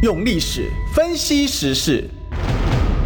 [0.00, 2.04] 用历史分析时事，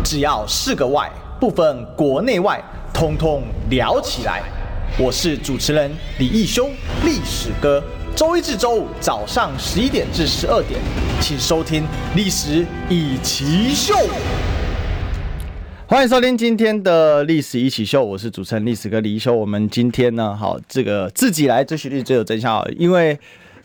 [0.04, 4.42] 只要是个“外”，不分国内外，通通聊起来。
[4.98, 6.68] 我是主持人李义修，
[7.02, 7.82] 历史哥。
[8.14, 10.78] 周一至周五早上十一点至十二点，
[11.18, 11.82] 请收听
[12.14, 13.94] 《历史一起秀》。
[15.86, 19.34] 欢迎收听今天的《历史一起秀》，我是主持人历史哥李义修。
[19.34, 23.18] 我们今天呢，好，这个自己来追寻历史最有真相，因为。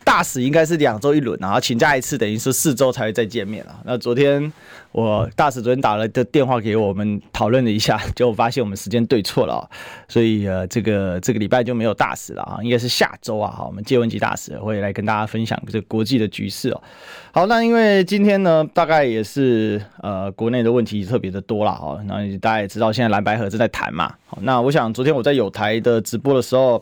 [0.07, 3.75] 大使应该是两周一轮，然后请假一次，等于是四周才会再见面了。
[3.83, 4.49] 那昨天
[4.93, 9.69] 我大使昨天打了个电话给我们讨论了一下，就发现我们时间对错了，
[10.07, 16.81] 所以呃这个这个礼拜就没有大使了啊，应该是下周啊，好，我们谢文吉大使会来跟大家分享这个国际的局势哦。
[17.33, 26.81] 好，那因为今天呢，大概也是呃国内的问题特别的多了哈，那大家也知道现在蓝白合正在谈嘛，好，那我想昨天我在友台的直播的时候。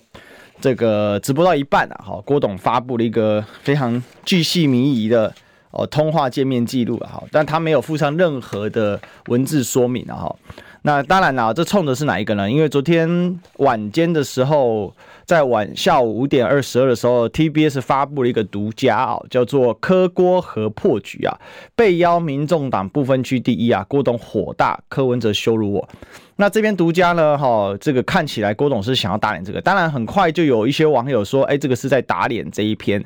[0.61, 5.33] 这个直播到一半啊，哈，郭董发布了一个非常巨细靡遗的
[5.71, 10.35] 哦通话界面记录啊，哈，但他没有附上任何的文字说明啊，哈。
[10.81, 12.49] 那当然了，这冲的是哪一个呢？
[12.49, 14.93] 因为昨天晚间的时候，
[15.25, 21.35] 在晚下午五点二十二的时候，TBS 发布了一个独家啊，叫做“柯郭合破局”啊，
[21.75, 25.90] 被邀民众党不分区第一啊，郭董火大，柯文哲羞辱我。
[26.35, 33.03] 那这边独家呢，哈，这个看起来郭董是想要打脸这个，当然很快就有一些网友说，哎，这个是在打脸这一篇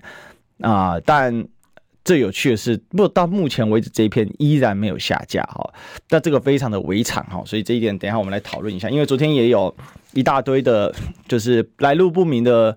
[0.62, 1.46] 啊，但。
[2.06, 5.74] 最有趣的是，不到目前为止这一篇依然没有下架哈，
[6.08, 9.76] 但这个非常的违常哈，所以这一点等一下我们来讨论一下，因为昨天也有
[10.14, 10.92] 一大堆的，
[11.28, 12.76] 就是来路不明的。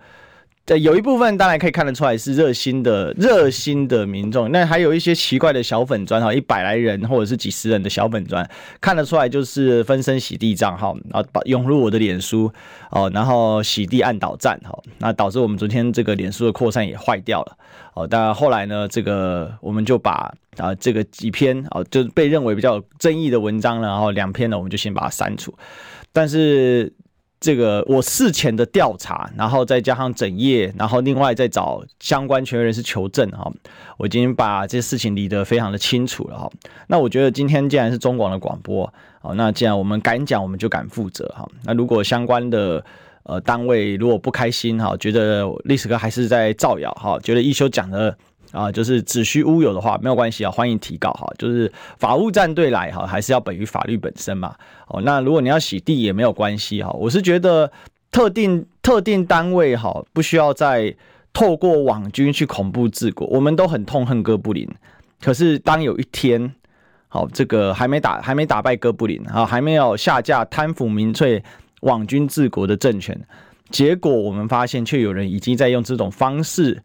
[0.65, 8.49] 对，有一部分当然可以看得出来是热心的热心的民众，那还有一些奇怪的小粉砖哈，一百来人或者是几十人的小粉砖，
[8.81, 12.49] 看得出来就是分身洗地账号，然后把涌入我的脸书
[12.93, 17.57] 哦，然后洗地按倒赞哈，那导致我们昨天这个脸书的扩散也坏掉了
[17.95, 18.07] 哦。
[18.07, 25.53] 但后来呢，这个我们就把啊这个几篇啊就被认为比较有争议的文章，然后两篇呢我们就先把它删除，
[26.13, 26.93] 但是。
[27.43, 33.53] 这个我事前的调查，然后再加上整夜，然后另外再找相关权威人士求证哈，
[33.99, 36.49] 我已经把这事情理得非常的清楚了哈。
[36.87, 41.47] 那我觉得今天既然是中广的广播，好，那既然我们敢讲，我们就敢负责哈。
[41.65, 42.85] 那如果相关的
[43.25, 48.17] 呃单位如果不开心哈，觉得历史哥还是在造谣哈，觉得一休讲的。
[48.53, 51.27] 啊，就是子虚乌有的话，没有关系啊，欢迎提告哈。
[51.39, 54.55] 就是法务战队来哈，还是要本于法律本身嘛。
[54.89, 56.91] 哦，那如果你要洗地也没有关系哈。
[56.91, 57.73] 我是觉得
[58.11, 60.95] 特定特定单位哈，不需要再
[61.33, 63.27] 透过网军去恐怖治国。
[63.29, 64.69] 我们都很痛恨哥布林，
[65.23, 66.55] 可是当有一天，
[67.09, 71.43] 好，这个还没打还没打败哥布林啊，还没有下架贪腐民粹
[71.81, 73.19] 网军治国的政权，
[73.71, 76.83] 结果我们发现却有人已经在用这种方式。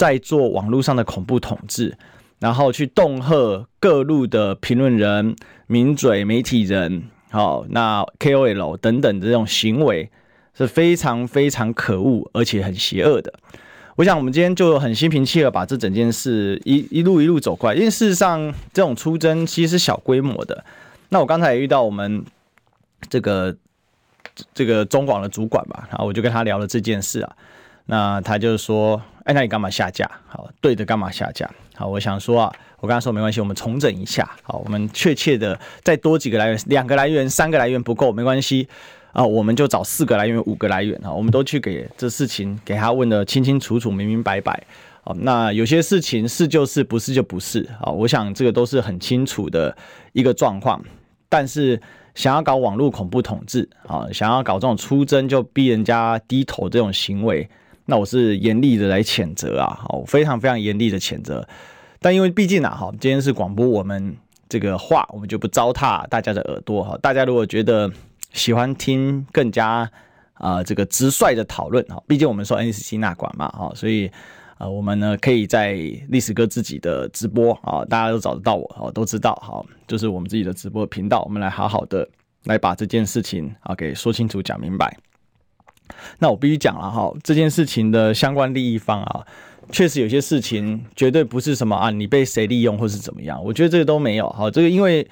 [0.00, 1.94] 在做网络上的恐怖统治，
[2.38, 10.08] 然后去恫吓各路的评论人、名嘴、媒体人，好，那 KOL 等等这种行为
[10.56, 13.30] 是非常非常可恶，而且很邪恶的。
[13.96, 20.64] 我想我们今天就很心平气和把这整件事一一路一路走过来，因为事实上这种出征其实是小规模的。
[21.10, 22.24] 那我刚才也遇到我们
[23.10, 23.54] 这个
[24.54, 27.36] 这个中广的主管吧，然后我就跟他聊了这件事啊。
[27.90, 30.08] 那他就说：“哎，那你干嘛下架？
[30.28, 31.50] 好，对的，干嘛下架？
[31.74, 34.30] 好，我想说啊，我跟他说没关系，我们重整一下。
[34.44, 38.68] 好，我们确切的再多几个来源，两个来源、三个来源不够，没关系
[39.12, 44.62] 啊，我们就找四个来源、五个来源啊，我们都去给这事情给他问得清清楚楚、明明白白。
[45.02, 47.90] 好，那有些事情是就是，不是就不是啊。
[47.90, 49.76] 我想这个都是很清楚的
[50.12, 50.80] 一个状况，
[51.28, 51.80] 但是
[52.14, 57.50] 想要搞网络恐怖统治啊，想要搞这种出征就逼人家低头这种行为。”
[57.90, 61.44] 那我是严厉的来谴责啊，好，非常非常严厉的谴责。
[61.98, 64.16] 但因为毕竟啊，哈，今天是广播，我们
[64.48, 66.96] 这个话我们就不糟蹋大家的耳朵哈。
[67.02, 67.90] 大家如果觉得
[68.32, 69.90] 喜欢听更加
[70.34, 74.08] 啊这个直率的讨论哈，毕竟我们说 NCC 那管嘛哈，所以
[74.56, 75.72] 啊我们呢可以在
[76.10, 82.08] 历史哥自己的直播啊，大家都找得到我，哦都知道哈，就是我们自己的直播频道，我们来好好的
[82.44, 84.96] 来把这件事情啊给说清楚、讲明白。
[86.18, 89.24] 那我必须讲了哈，这件事情的相关利益方啊，
[89.70, 94.50] 确实有些事情绝对不是什么啊，你被谁利用或是怎么样，我觉得这个都没有哈。
[94.50, 95.06] 这个因为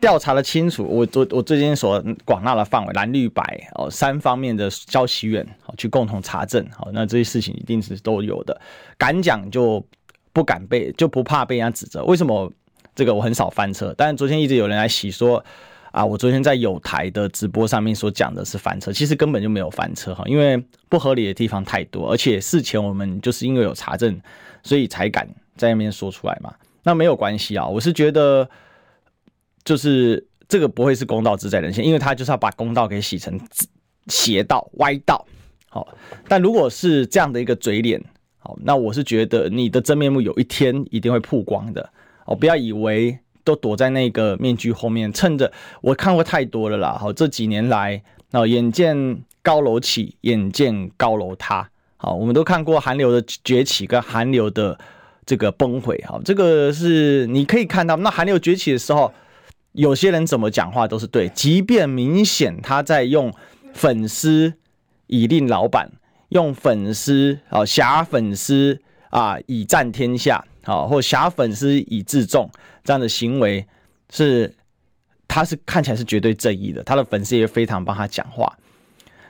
[0.00, 3.42] 调查的清楚，我我我最近所广纳的范围蓝绿白
[3.74, 8.60] 哦三方面的消息源好去共同查证好，那这些事情一定是都有的。
[8.98, 9.84] 敢讲就
[10.32, 12.52] 不敢被就不怕被人家指责，为什么？
[12.94, 15.42] 这个我很少翻车，但是昨天一直有人来洗说。
[15.92, 20.56] 啊，我昨天在有台的直播上面所讲的是翻车，其实根本就没有翻车哈，因为
[20.88, 24.20] 不合理的地方太多，而且事前我们就是因为有查证，
[24.62, 26.52] 所以才敢在那边说出来嘛。
[26.82, 28.48] 那没有关系啊，我是觉得
[29.64, 33.38] 就是这个不会是公道自在人心，因为他就是要把公道给洗成
[34.08, 35.24] 邪道歪道。
[35.68, 35.86] 好，
[36.26, 38.02] 但如果是这样的一个嘴脸，
[38.38, 41.88] 好，那我是觉得你的真面目有一天一定会曝光的。
[42.24, 46.96] 哦，不要以为都躲在那个面具后面，趁着我看过太多了啦。
[46.98, 48.02] 好，这几年来，
[48.32, 51.68] 哦，眼见高楼起，眼见高楼塌。
[51.96, 54.78] 好，我们都看过韩流的崛起跟韩流的
[55.24, 56.02] 这个崩毁。
[56.06, 59.12] 好，这个是你可以看到，那韩流崛起的时候，
[59.72, 63.32] 有些人怎么讲话都是对，即便明显他在用
[63.72, 64.54] 粉丝。
[65.08, 65.92] 以令老板，
[66.30, 68.80] 用粉丝啊，挟粉丝
[69.10, 72.48] 啊，以战天下啊，或挟粉丝以自重，
[72.84, 73.66] 这样的行为
[74.10, 74.54] 是，
[75.28, 78.58] 他是看起来是绝对正义的，他的粉丝也非常帮他讲话。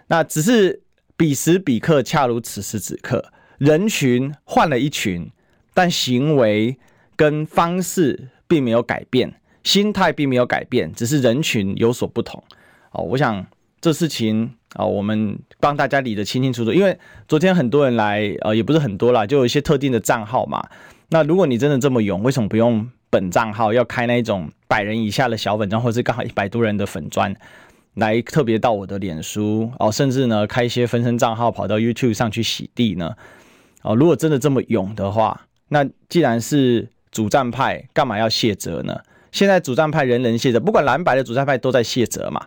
[0.09, 0.83] 那只是
[1.17, 5.31] 彼时彼刻，恰如此时此刻，人群换了一群，
[5.75, 6.79] 但行为
[7.17, 12.43] 跟方式并没有改变，心态并没有改变，只是人群有所不同。
[12.93, 13.47] 哦，我想
[13.81, 14.55] 这事情。
[14.75, 20.67] 啊，我们帮大家理得清清楚楚，因为昨天很多人来，呃，也不是很多啦，就有一些特定的账号嘛。
[21.11, 27.37] 那如果你真的这么勇，为什么不用本账号，要开那一种百人以下的小粉专，或者是刚好一百多人的粉专，
[27.93, 33.15] 来特别到我的脸书哦，甚至呢开一些分身账号跑到 YouTube 上去洗地呢？
[33.83, 38.99] 哦，如果真的这么勇的话，那既然是主战派，干嘛要卸责呢？
[39.31, 42.47] 现在主战派人人卸责，不管蓝白的主战派都在卸责嘛。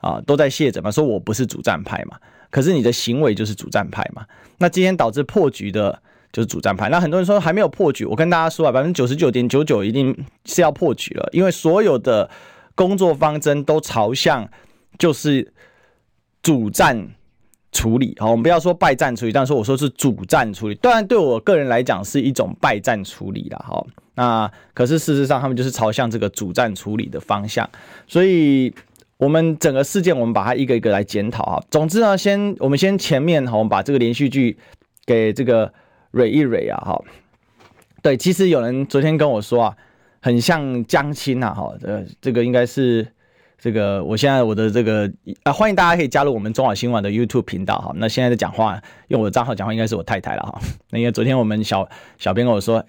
[0.00, 2.16] 啊，都在卸责嘛，说我不是主战派嘛，
[2.50, 4.24] 可是你的行为就是主战派嘛。
[4.58, 6.00] 那今天导致破局的
[6.32, 6.88] 就是主战派。
[6.88, 12.28] 那很多人说还没有破局，我跟大家说啊，百分之九十九点九九一定是要破局了，因为所有的
[12.74, 14.48] 工作方针都朝向
[14.98, 15.52] 就是
[16.42, 17.08] 主战
[17.72, 18.16] 处理。
[18.18, 20.74] 好，我们不要说败战处理，但是说我说是主战处理。
[20.76, 23.64] 当然，对我个人来讲是一种败战处理了。
[23.66, 27.68] 好，那可是事实上他们就是朝向这个主战处理的方向，
[28.06, 28.74] 所以。
[29.18, 31.60] 我们整个事件，我们把它一个一个来检讨啊。
[31.72, 34.56] 总之呢，先我们先前面哈，我们把这个连续剧
[35.04, 35.74] 给这个
[36.10, 37.00] 蕊一蕊啊哈。
[38.02, 39.76] 对，其实有人昨天跟我说啊，
[40.20, 41.72] 很像江青啊哈。
[41.80, 43.06] 这这个应该是
[43.58, 45.10] 这个，我现在我的这个
[45.42, 47.92] 啊，欢迎大家可以加入我们中广新闻的 YouTube 频道哈。
[47.96, 50.58] 那现在的讲话用我的账号讲话，应该是我太太了哈。
[50.90, 51.88] 那因为昨天我们小
[52.18, 52.84] 小编跟我说，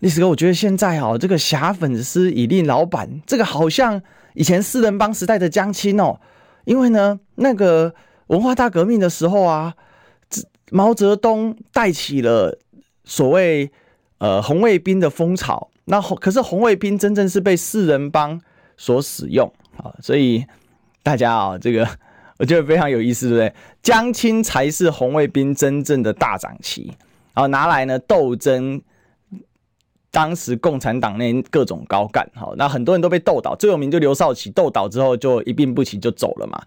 [0.00, 4.02] 历史哥，我觉得现在哦，这个挟粉丝以令老板，这个好像。
[4.36, 6.18] 以前四人帮时代的江青哦，
[6.64, 7.94] 因为呢，那个
[8.26, 9.74] 文化大革命的时候啊，
[10.72, 12.58] 毛泽东带起了
[13.04, 13.70] 所谓
[14.18, 18.40] 呃红卫兵的风潮，那可是红卫兵真正是被四人帮
[18.76, 20.44] 所使用啊，所以
[21.02, 21.86] 大家啊，这个
[22.38, 23.54] 我觉得非常有意思，对不对？
[23.82, 26.92] 江青才是红卫兵真正的大长旗，
[27.34, 28.82] 然后拿来呢斗争。
[30.10, 36.62] 当时共产党内各种高干，好，那很多人都被斗倒，最有名就刘少奇，斗倒之后就一病不起就走了嘛。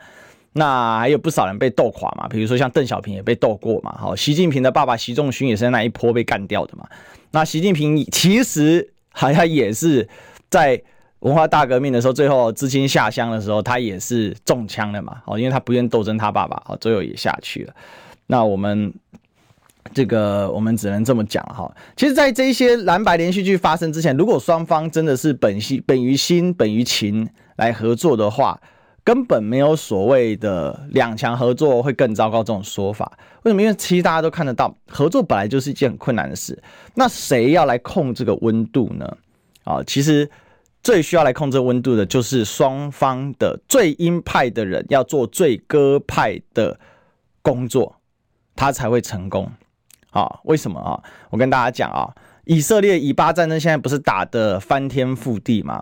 [0.58, 3.96] 那还有不少人被斗垮嘛，比如说像邓小平也被斗过嘛。
[3.98, 6.86] 好，习近平的爸爸习仲勋也是在那一波被干掉的嘛。
[7.32, 10.08] 那习近平其实好像也是
[10.50, 10.82] 在
[11.20, 15.22] 文化大革命的时候，最后知青下乡的时候，他也是中枪的嘛。
[15.26, 17.74] 哦，因为他不愿斗争他爸爸，哦，最后也下去了。
[18.26, 18.94] 那我们。
[19.94, 21.74] 这个我们只能这么讲哈。
[21.96, 28.60] 其实，在这些蓝白连续剧发生之前，如果双方真的是本心本于心本于情来合作的话，
[29.08, 33.10] 根本没有所谓的两强合作会更糟糕这种说法。
[33.44, 33.62] 为什么？
[33.62, 36.62] 因为其实大家都看得到，合作本来就是一件很困难的事。
[36.94, 39.18] 那谁要来控这个温度呢？
[39.64, 40.30] 啊，其实
[40.84, 46.78] 最需要来控制温度的，就是双方的最鹰派的人要做最鸽派的
[47.42, 47.96] 工作，
[48.58, 49.50] 他才会成功。
[50.12, 51.02] 啊，为什么啊？
[51.30, 55.82] 我跟大家讲啊，以色列以巴战争现在不是打得翻天覆地吗？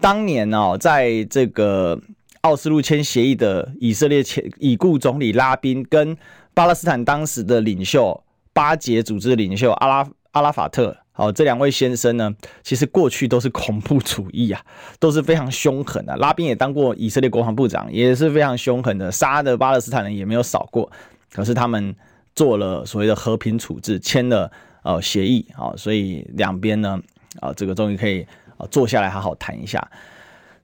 [0.00, 2.00] 当年哦，在这个
[2.44, 6.14] 奥斯陆签协议的以色列前已故总理拉宾跟
[6.52, 8.22] 巴勒斯坦当时的领袖
[8.52, 14.60] 巴解组织领袖阿拉阿拉法特，好，这两位先生呢，其实过去都是恐怖主义啊，
[14.98, 16.14] 都是非常凶狠的。
[16.16, 20.90] 拉宾也当过以色列国防部长，也是非常凶狠的，杀的巴勒斯坦人也没有少过。
[21.32, 21.94] 可是他们。
[22.36, 24.50] 做了所谓的和平处置，签了
[24.82, 27.00] 呃协议啊，所以两边呢
[27.38, 29.88] 啊，这个终于可以啊坐下来好好谈一下。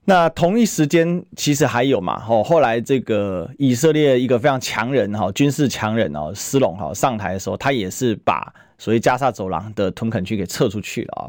[0.05, 11.23] 那同一时间，其实还有嘛，后后来这个以色列一个非常强人哈，军事强人哦，斯隆哈上台的时候，他也是把所谓加萨走廊的屯垦区给撤出去了啊，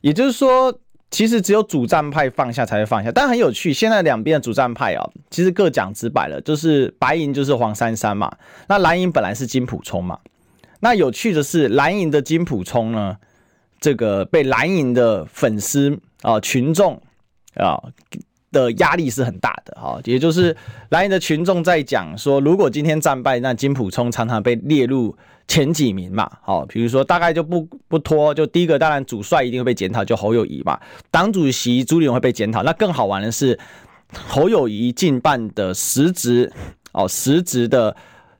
[0.00, 0.78] 也就是说。
[1.10, 3.72] 其实只有主战派放下才会放下，但很有趣。
[3.72, 8.30] 现在两边的主战派啊，其实各讲直白了，就是白银就是黄珊珊嘛，
[8.68, 10.18] 那蓝银本来是金普冲嘛。
[10.80, 13.16] 那有趣的是，蓝银的金普冲呢，
[13.80, 17.00] 这个被蓝银的粉丝啊、群众
[17.64, 17.78] 啊。
[18.50, 20.56] 的压力是很大的哈，也就是
[20.88, 25.14] 蓝营的群众在讲说，如果今天战败，那金溥聪常常被列入
[25.46, 33.58] 前几名嘛，好，比如说大概就不不拖，就第一个当然主帅一定会被检讨，就侯友谊嘛，党主席朱立伦会被检讨，那更好玩的是
[34.14, 36.50] 侯友谊进办的实职
[36.92, 37.94] 哦，实职的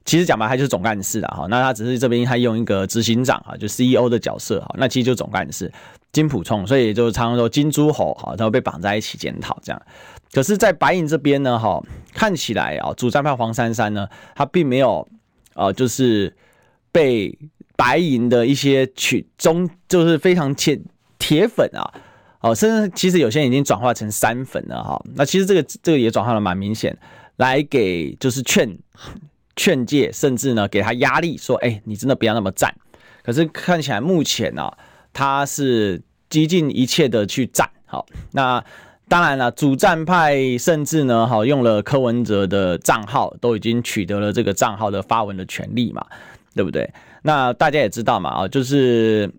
[0.05, 5.71] 其实讲白他就是总干事啊，哈，那他只是这边他用一个执行长啊，就 CEO 的角色哈，那其实就总干事。
[6.11, 9.81] 金普冲，所以就常常说金猪猴哈，然后被绑在一起检讨这样。
[10.31, 11.81] 可是，在白银这边呢，哈，
[12.13, 15.07] 看起来啊，主战派黄珊珊呢，他并没有
[15.53, 16.35] 啊，就是
[16.91, 17.37] 被
[17.75, 20.79] 白银的一些群中，就是非常铁
[21.17, 21.93] 铁粉啊，
[22.41, 24.99] 哦，甚至其实有些人已经转化成三粉了哈。
[25.15, 26.95] 那其实这个这个也转化的蛮明显，
[27.37, 28.77] 来给就是劝
[29.55, 32.75] 劝诫，甚至呢给他压力，说，哎，你真的不要那么赞。
[33.23, 34.77] 可是看起来目前呢、啊。
[35.13, 38.63] 他是极尽一切的去战，好，那
[39.07, 46.05] 当然了，主战派甚至呢，好用了柯文哲的账号，都已经取得了这个账号的发文的权利嘛，
[46.53, 46.87] 对不对？
[47.23, 49.33] 那大家也知道嘛，啊，就是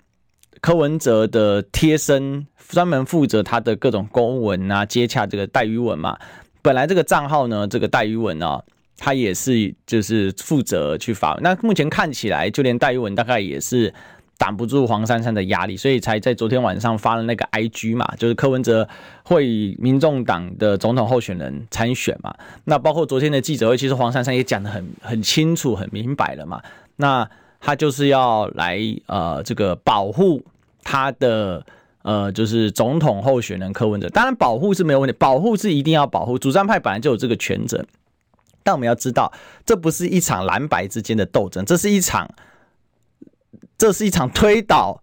[0.61, 6.19] 柯文哲的贴身，专门负责他的各种公文啊，接洽这个戴于文嘛。
[6.61, 8.61] 本来这个账号呢，这个戴于文呢，
[8.99, 11.43] 他也是就是负责去发文。
[11.45, 13.95] 那目前看起来，就连戴于文大概也是。
[14.41, 18.89] 挡不住黄珊珊的压力，所以才在昨天晚上发了那个 IG 嘛，就是柯文哲
[19.23, 22.35] 会民众党的总统候选人参选嘛。
[22.65, 26.63] 那包括昨天的记者会，其实黄珊珊也讲得很很清楚、很明白了嘛。
[26.97, 27.29] 那
[27.61, 30.43] 他就是要来呃这个保护
[30.83, 31.63] 他的
[32.01, 34.09] 呃就是总统候选人柯文哲。
[34.09, 37.85] 当然保护是没有问题，保护是一定要保护，主战派本来就有这个权责。
[38.63, 39.31] 但我们要知道，
[39.67, 42.27] 这不是一场蓝白之间的斗争，这是一场。
[43.77, 45.03] 这是一场推倒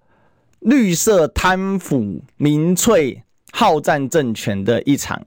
[0.59, 5.25] 绿色贪腐民粹好战政权的一场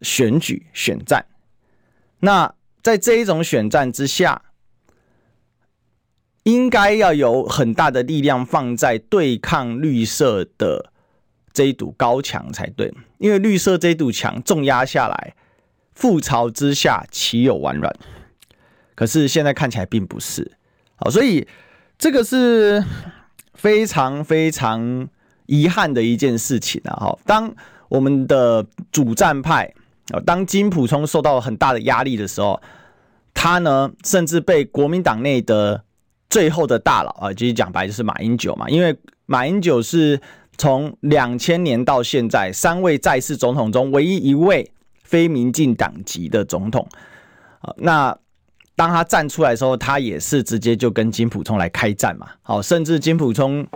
[0.00, 1.26] 选举选战。
[2.20, 4.42] 那在这一种选战之下，
[6.44, 10.92] 应该要有很大的力量放在对抗绿色的
[11.52, 15.34] 这一堵高墙才对，因为绿色这一堵墙重压下来，
[15.96, 17.92] 覆巢之下岂有完卵？
[18.94, 20.52] 可是现在看起来并不是。
[20.94, 21.46] 好，所以。
[22.02, 22.84] 这个是
[23.54, 25.06] 非常非常
[25.46, 26.90] 遗憾的一件事情啊！
[26.96, 27.54] 哈，当
[27.88, 29.72] 我们的主战派
[30.10, 32.60] 啊，当金溥聪受到很大的压力的时候，
[33.32, 35.84] 他呢，甚至被国民党内的
[36.28, 40.20] 最后的大佬啊，其实讲白就是马英九嘛，因为马英九是
[40.58, 44.68] 从两千年到现在三位在世总统中唯一一位
[45.04, 46.84] 非民进党籍的总统
[47.60, 48.18] 啊，那。
[48.74, 52.26] 当他站出来的时候，他也是直接就跟金溥聪来开战嘛。
[52.40, 53.66] 好，甚至金溥聪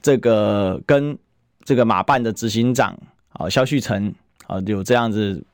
[0.00, 1.18] 这个跟
[1.64, 2.96] 这个马办的执行长
[3.32, 4.14] 啊萧旭成
[4.46, 5.44] 啊有这样子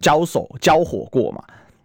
[0.00, 1.42] 交手交火过嘛。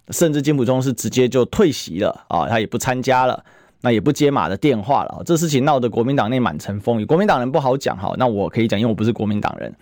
[0.09, 3.45] 甚至金溥聪是直接就退席了啊，他也不参加了，
[3.81, 5.21] 那也不接马的电话了。
[5.23, 8.13] 这事情闹得国民党内满城风雨，国民党人不好讲哈。
[8.17, 9.73] 那我可以讲，因为我不是国民党人，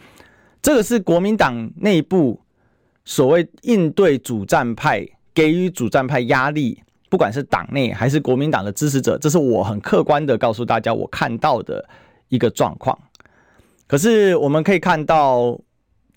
[0.62, 2.40] 这个是国民党内部
[3.06, 5.08] 所谓应对主战派。
[5.34, 11.88] 给予主战派压力，不管是党内还是国民党的支持者，这是我很客观的告诉大家我看到的
[12.28, 12.98] 一个状况。
[13.88, 15.60] 可是我们可以看到，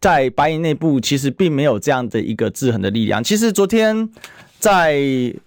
[0.00, 3.24] 在白营内部其实并没有这样的一个制衡的力量。
[3.24, 4.08] 其实昨天
[4.58, 5.00] 在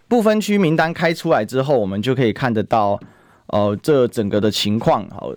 [0.08, 3.00] 不分区名单开出来之后，我们就可以看得到，
[3.48, 5.32] 呃，这整个的情况，好，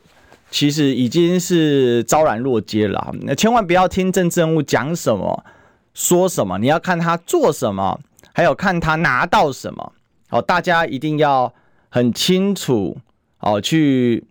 [0.51, 3.13] 其实已经是昭然若揭了。
[3.21, 5.45] 那千万不要听政治人物讲什么
[5.93, 8.01] 说什么，你要看他做什么。
[8.39, 9.93] 还有看他拿到什么，
[10.29, 11.53] 好，大家一定要
[11.89, 12.97] 很清楚，
[13.41, 14.23] 哦，去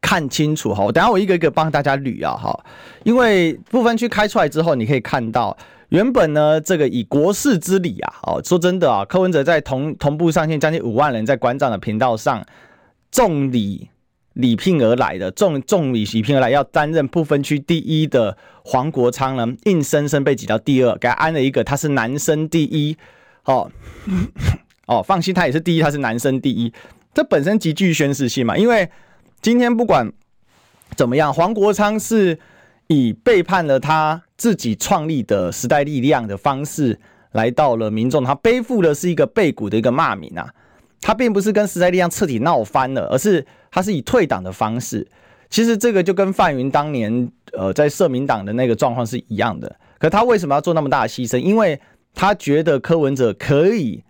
[0.00, 2.64] 看清楚，好，等下我一个一个帮大家捋啊，哈，
[3.02, 12.46] 因为不分区开出来之后，你可以看到，原本呢，这个以国事之礼啊，哦，说真的啊，柯文哲在同同步上线将近五万人在馆长的频道上
[13.10, 13.88] 众礼。
[14.34, 22.96] 礼聘而来的，重重礼礼聘而来，要担任不分区第一的黄国昌呢，硬生生被挤到第二，给他安了一个他是男生第一，
[23.44, 23.70] 哦
[24.86, 26.72] 哦，放心，他也是第一，他是男生第一，
[27.12, 28.88] 这本身极具宣示性嘛，因为
[29.40, 30.10] 今天不管
[30.96, 32.38] 怎么样，黄国昌是
[32.86, 36.98] 以背叛了他自己创立的时代力量的方式
[37.32, 40.52] 来到了民众，他背负的是一个背骨的一个骂名啊。
[41.02, 45.06] 他并不是跟时代力量彻底闹翻了，而是他是以退党的方式。
[45.50, 49.70] 其实这个就跟范云当年呃在社民党的那个状况是一样的。
[49.98, 51.36] 可他为什么要做那么大的牺牲？
[51.36, 51.78] 因为
[52.14, 54.02] 他觉得柯文哲可以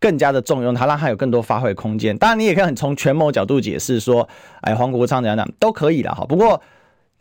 [0.00, 2.16] 更加的重用他，让他有更多发挥空间。
[2.18, 4.28] 当然，你也可以很从权谋角度解释说，
[4.62, 6.24] 哎，黄国昌怎样怎样都可以了哈。
[6.26, 6.60] 不过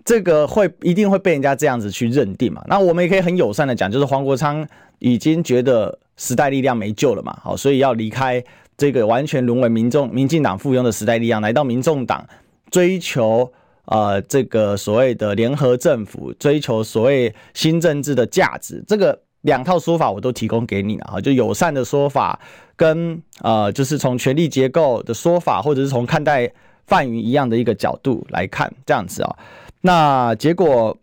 [0.03, 2.63] 这个会一定会被人家这样子去认定嘛？
[2.67, 4.67] 那我们也可以很友善的讲，就是黄国昌
[4.99, 8.43] 已经觉得时代力量没救了嘛，好，所以要离开
[8.77, 12.25] 这个完全沦为民众民进党附庸的时代力量，来到民众党
[12.69, 13.51] 追求
[13.85, 18.83] 呃这个所谓的联合政府，追求所谓新政治的价值。
[18.87, 22.39] 这个两套说法我都提供给你了哈，就友善的说法。
[22.79, 26.47] 跟呃，就是从权力结构的说法，或者是从看待
[26.85, 29.35] 范云一样的一个角度来看，这样子啊、
[29.81, 30.95] 那结果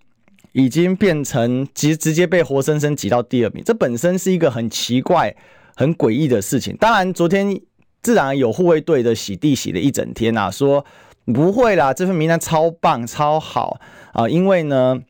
[0.52, 5.35] 已经变成直直接被活生生挤到第二名，这本身是一个很奇怪、
[5.75, 6.76] 很诡异的事情。
[6.76, 7.61] 当然，昨天
[8.02, 10.85] 自然有护卫队的洗地洗了一整天啊，说
[11.26, 13.78] 不会啦，这份名单超棒、超好
[14.12, 15.00] 啊，因为呢，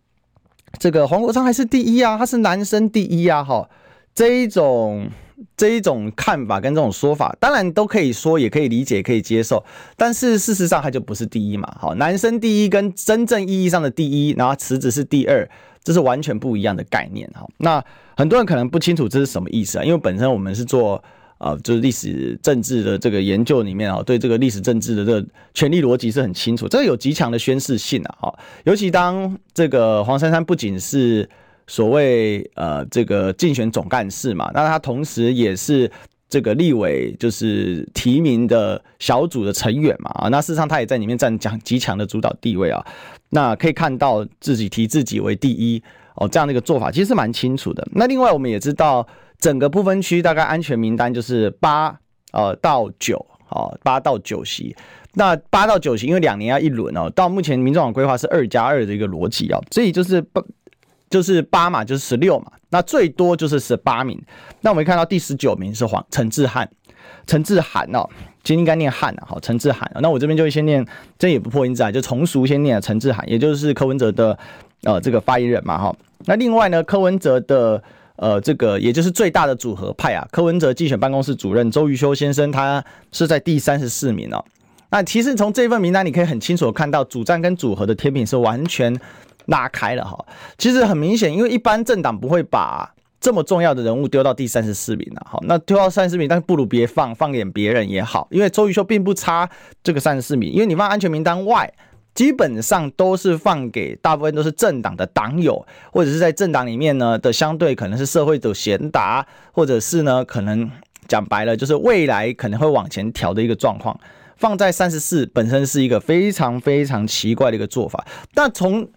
[0.78, 3.68] 这个黄国昌还是第一啊，他是男生第一啊，哈，
[4.14, 5.08] 这一种。
[5.56, 9.62] 这一种看法跟这种说法，当然都可以说，也可以理解，可以接受。
[9.96, 11.76] 但是事实上，他就不是第一嘛。
[11.78, 15.48] 好，男生第一跟真正意义上的第一，然后池子是第二，
[15.82, 17.28] 这是完全不一样的概念。
[17.34, 17.84] 哈，那
[18.16, 21.02] 很多人可能不清楚这是什么意思啊，因为本身我们是做
[21.38, 28.32] 呃，就是历史政治的这个研究里面啊，对这个历史政治的这个权力逻辑是很清楚，这个有极强的宣示性啊。
[28.64, 31.28] 尤其当这个黄珊珊不仅是。
[31.66, 35.90] 所谓呃，这个竞选总干事嘛，那他同时也是
[36.28, 42.84] 这个立委，就是提名的小组的成员嘛啊，那事实上他也在里面占讲极强的主导地位啊。
[43.30, 45.82] 那可以看到自己提自己为第一
[46.14, 47.86] 哦，这样的一个做法其实蛮清楚的。
[47.92, 49.06] 那另外我们也知道，
[49.38, 51.96] 整个不分区大概安全名单就是八
[52.32, 54.74] 呃到九哦，八到九席。
[55.14, 60.44] 那八到九席，因为两年要一轮哦，到目前民众党规划是二加二的一个逻辑啊，所以就是不。
[61.10, 64.20] 就是八嘛，就是十六嘛，那最多就是十八名。
[64.62, 66.68] 那我们看到第十九名是黄陈志汉，
[67.24, 68.08] 陈志涵哦，
[68.42, 69.88] 今天应该念汉啊，好，陈志涵。
[70.00, 70.84] 那我这边就会先念，
[71.16, 74.36] 这也不破音字啊，就从俗先念陈志涵，也就是柯文哲的
[74.82, 75.94] 呃这个发言人嘛，哈。
[76.26, 77.82] 那另外呢，柯文哲的
[78.16, 84.44] 呃这个也就是最大的组合派啊，柯文哲竞选办公室主任周瑜修先生，他是在第三十四名哦。
[84.90, 88.98] 那其实从这份名单，你可以很清楚的看到，主战跟组合的天平是完全。
[89.48, 90.24] 拉开了哈，
[90.56, 95.38] 其实很明显，因为一般政党不会把这么重要的人物丢到第三十四名了哈。
[95.42, 98.26] 那丢到三十四名，但是不如别放，放给别人也好。
[98.30, 99.46] 因为周瑜修并不差
[99.82, 101.70] 这个三十四名，因为你放安全名单外，
[102.14, 110.70] 基本上都是放给大部分都是政党的党友，或者是在政党里面呢的相对可能是社会的贤达，或者是呢可能
[111.08, 113.98] 讲白了就是未来可能会往前调的一个状况，
[114.36, 118.06] 放在三十四本身是一个非常非常奇怪的一个做法。
[118.32, 118.88] 但从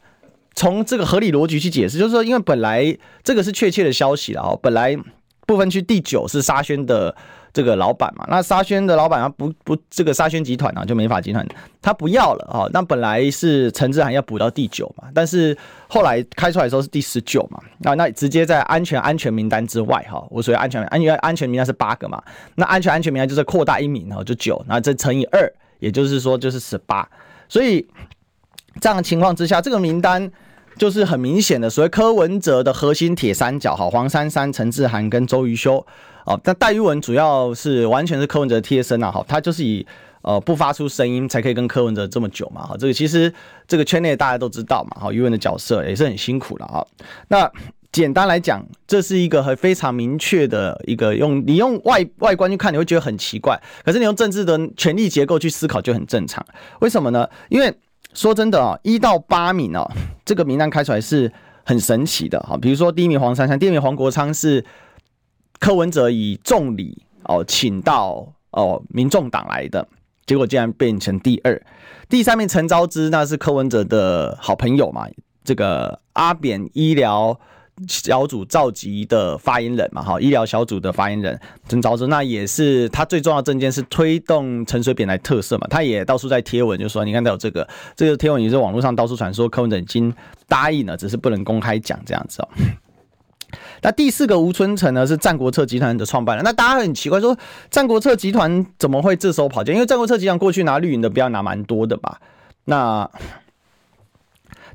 [0.53, 4.97] 从这个合理逻辑去解释，就是说，因为本来这个是确切的消息了哦，本来
[5.45, 7.15] 不分区第九是沙宣的
[7.53, 11.47] 这个老板嘛，那沙宣的老板啊不不这个沙宣集团啊，就美法集团
[11.81, 15.57] 他不要了啊，那本来是陈志涵要补到第九嘛，但是
[15.87, 22.21] 后来开出来的时候是第十九嘛，那那直接在安全安全名单之外哈，我所谓安全安全安全名单是八个嘛，
[22.55, 27.07] 那安全安全名单就是扩大一名哈，就九，那这乘以二，也就是说就是十八，
[27.49, 27.87] 所以
[28.79, 30.31] 这样的情况之下，这个名单。
[30.77, 35.83] 就是很明显的，所谓柯文哲的核心铁三角，哈，黄珊珊、陈志涵跟周瑜修，
[36.27, 39.87] 哦，但戴玉文主要是完全是柯文哲贴身啊，哈，他就是以
[40.21, 43.33] 呃不发出声音才可以跟柯文哲这么久嘛，哈，这个其实
[43.65, 46.85] 这个圈内大家都知道嘛，哈，玉文的角色也是很辛苦了啊。
[47.29, 47.49] 那
[47.93, 56.45] 简单来讲，这是一个很非常明确的一个用你用外外观去看，你会觉得很奇怪，可是你用政治的权力结构去思考就很正常。
[56.81, 57.27] 为什么呢？
[57.47, 57.73] 因为
[58.13, 59.89] 说真的啊，一到八名哦，
[60.25, 61.31] 这个名单开出来是
[61.63, 62.57] 很神奇的哈。
[62.57, 64.63] 比如说第一名黄珊珊，第二名黄国昌是
[65.59, 69.87] 柯文哲以重礼哦请到哦民众党来的，
[70.25, 71.61] 结果竟然变成第二。
[72.09, 75.07] 第三名陈昭之那是柯文哲的好朋友嘛，
[75.43, 77.39] 这个阿扁医疗。
[77.87, 81.39] 小组召集的发言人嘛，哈，医疗小组的发言人
[81.69, 90.11] 陈昭之，那也是他最重要的证件是推动陈水扁来特色嘛，他也到处在贴文，就说你看到有这个，这个贴文也是网络上到处传说，柯文哲已经
[90.47, 92.49] 答应了，只是不能公开讲这样子哦。
[93.81, 97.37] 那第四个吴春成呢，是战国策集团的创办人，那大家很奇怪说，
[97.69, 99.73] 战国策集团怎么会这时候跑进？
[99.73, 102.19] 因为战国策集团过去拿绿营的标拿蛮多的吧？
[102.65, 103.09] 那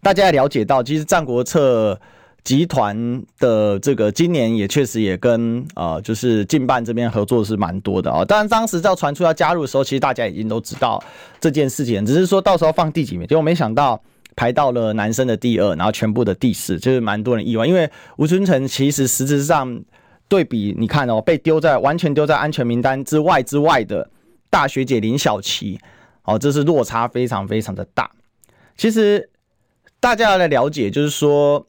[0.02, 2.00] 大家也了解到，其实战国策。
[2.44, 8.24] 集团的这个今年也确实也跟呃，就是竞办这边合作是蛮多的啊。
[8.24, 11.00] 当然，当时要传出要加入的时候，其实大家已经都知道
[11.38, 13.28] 这件事情，只是说到时候放第几名。
[13.28, 14.02] 结果没想到
[14.36, 17.66] 排到了男生的第二，然后全部的第四，就是蛮多人意外。
[17.66, 19.82] 因为吴春成其实实质上
[20.28, 24.10] 对比，你看哦，被丢在完全丢在安全名单之外之外的
[24.48, 25.78] 大学姐林小琪，
[26.24, 28.10] 哦，这是落差非常非常的大。
[28.76, 29.28] 其实
[30.00, 31.66] 大家要来了解，就是说，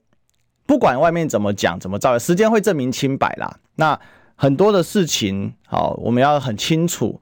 [0.66, 3.60] 不管外面怎么讲怎么造，时间会证明清白啦。
[3.76, 4.00] 那
[4.36, 7.22] 很多的事情，好，我们要很清楚，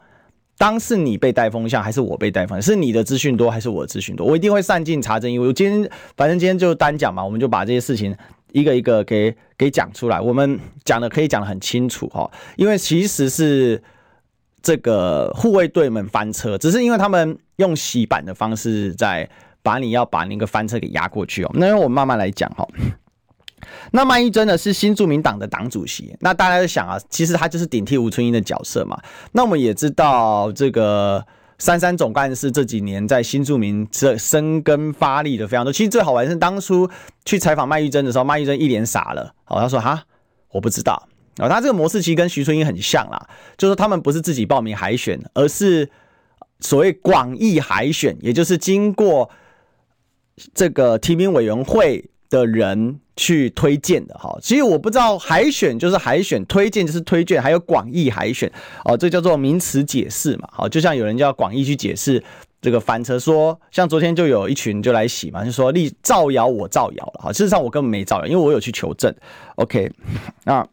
[0.61, 2.61] 当是你被带风向，还是我被带风向？
[2.61, 4.27] 是你的资讯多，还是我的资讯多？
[4.27, 8.15] 我一定会善尽查证，因为我今天反正今天就单讲嘛，我们就把这些事情。
[8.51, 13.81] 一个一个给给讲出来，我们讲的可以讲得很清楚哈，因为其实是
[14.61, 19.27] 这个护卫队们翻车，只是因为他们用洗版的方式在
[19.63, 21.51] 把你要把那个翻车给压过去哦。
[21.55, 22.67] 那我们慢慢来讲哈。
[23.91, 28.99] 那麦玉珍呢是新住民党的党主席，那大家就想啊，其实他就是顶替吴春英的角色嘛。
[29.31, 31.25] 那我们也知道这个。
[31.63, 35.71] 珊珊总干事这几年在新住民这生根发力的非常多。
[35.71, 36.89] 其实最好玩是当初
[37.23, 39.31] 去采访麦玉珍的时候，麦玉珍一脸傻了。
[39.45, 40.03] 哦，他说：“哈，
[40.49, 45.87] 我不知道。”哦，他这个模式其实跟徐春英很像啦，就是他们不是自己报名海选，而是
[46.61, 49.29] 所谓广义海选，也就是经过
[50.55, 52.99] 这个提名委员会的人。
[53.17, 58.51] 去推荐的哈，其实我不知道海选就是海选，推荐就是推荐，还有广义海选
[58.83, 60.49] 哦，这叫做名词解释嘛。
[60.51, 62.23] 好，就像有人叫广义去解释
[62.61, 69.13] 这个翻车，说像昨天就有一群就来洗嘛，就说立造谣我造谣了哈，事实上我根本没造谣，因为我有去求证。
[69.55, 69.91] OK，
[70.43, 70.65] 那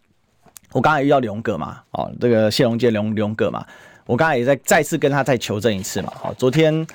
[0.73, 3.63] 我刚才遇到龙哥嘛，哦，这个谢龙杰龙龙哥嘛，
[4.07, 6.11] 我刚才也在再次跟他再求证一次嘛。
[6.15, 6.87] 好，昨天。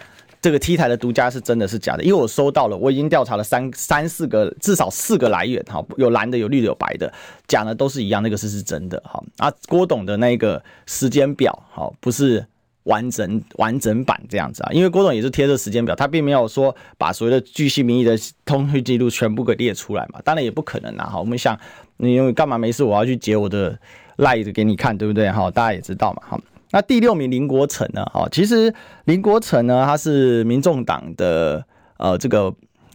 [0.43, 2.03] 这个 T 台的独家是真的是假的？
[2.03, 7.09] 因为我收到了，我已经调查了三三四个，至少四个来源，哈，有蓝的，有绿的，有白的，
[7.47, 12.45] 讲的都是一样，那个是是真的，哈啊，郭董的那个时间表，哈，不是
[12.83, 21.57] 完整完整版这样子啊，因为郭董也是贴着时间表，他并没有说把所谓的巨细靡遗的通讯记录全部给列出来嘛，当然也不可能啊，哈，我们想，
[21.95, 23.79] 你因为干嘛没事我要去截我的
[24.17, 25.31] l i e 给你看，对不对？
[25.31, 26.37] 哈，大家也知道嘛，哈。
[26.73, 28.03] 那第六名林国成呢？
[28.11, 28.73] 哈，其实
[29.05, 31.63] 林国成呢，他是民众党的
[31.97, 32.51] 呃，这个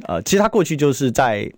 [0.06, 1.48] 呃，其实他过去就是在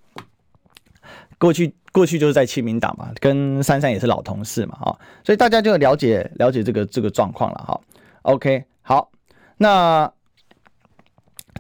[1.39, 7.81] 过去过去就是在亲民党嘛，跟珊珊也是老同事嘛，哈，所以大家就了解了解这个这个状况了，哈。
[8.23, 9.11] OK，好，
[9.57, 10.13] 那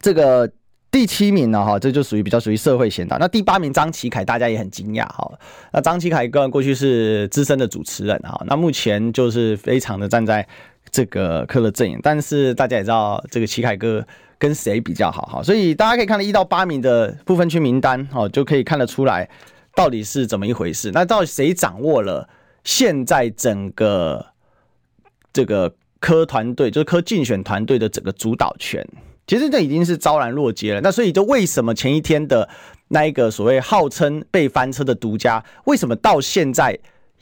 [0.02, 0.52] 这个。
[0.90, 3.16] 第七名呢，哈，这就属于比较属于社会贤达。
[3.16, 5.30] 那第八名张启凯，大家也很惊讶，哈。
[5.72, 8.42] 那张启凯个人过去是资深的主持人，哈。
[8.46, 10.44] 那目前就是非常的站在
[10.90, 14.04] 这个柯的阵营，但是大家也知道这个启凯哥
[14.36, 15.42] 跟谁比较好，哈。
[15.42, 19.28] 所以大家可以看到一到八名的不分区名单，哈，就可以看得出来
[19.76, 20.90] 到底是怎么一回事。
[20.92, 22.28] 那到底谁掌握了
[22.64, 24.26] 现在整个
[25.32, 28.84] 这个柯团队，就是柯竞选团队的整个主导权？
[29.30, 30.80] 其实这已经是昭然若揭了。
[30.80, 32.48] 那所以，就为什么前一天的
[32.88, 36.76] 那一个所谓号称被翻车的独家，为什么到现在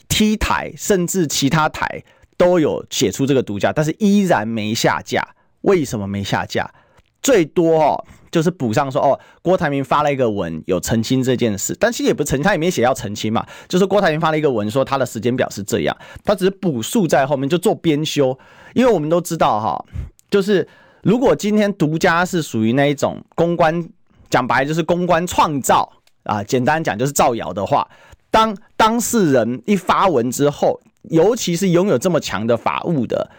[0.09, 2.03] T 台甚至其他台
[2.39, 5.23] 都有写出这个独家，但是依然没下架？
[5.61, 6.73] 为什么没下架？
[7.21, 15.95] 最多哦，就是补上说哦，郭台铭发了一个文有澄清这件事，但其实也不澄清，他也没写要澄清嘛，就是郭台铭发了一个文说他的时间表是这样，
[16.25, 18.39] 他只是补述在后面就做编修，
[18.73, 19.85] 因为我们都知道哈，
[20.31, 20.67] 就是。
[21.09, 23.89] 如果今天独家是属于那一种公关，
[24.29, 25.91] 讲白就是公关创造
[26.25, 27.89] 啊，简单讲就是造谣的话，
[28.31, 33.31] 当当事人一发文之后，尤其是拥有这么强的法务的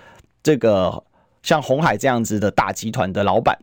[0.42, 1.04] 这个
[1.44, 3.56] 像红海这样子的大集团的老板，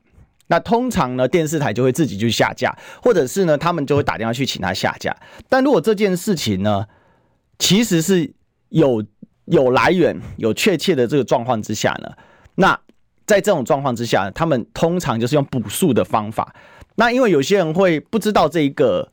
[0.47, 5.17] 那通常呢电视台就会自己去下架，或者是呢他们就会打电话去请他下架。
[5.49, 6.87] 但如果这件事情呢，
[7.59, 8.33] 其实是
[8.69, 9.05] 有
[9.47, 12.13] 有来源、有确切的这个状况之下呢，
[12.55, 12.79] 那。
[13.27, 16.55] 在这种状况之下，他们通常就是用补数的方法。
[16.95, 19.11] 那因为有些人会不知道这一个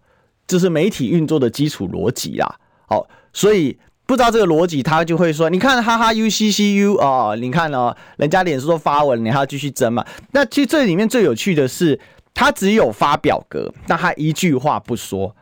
[0.48, 2.56] 就是媒体运作的基础逻辑啦，
[2.88, 12.00] 好，所以不知道这个逻辑，他就会说：“你看，哈哈，U C C U 啊，你看哦，人家脸书都发文，你还要继续争嘛？”那其实这里面最有趣的是，
[12.34, 15.36] 他只有发表格，那他一句话不说。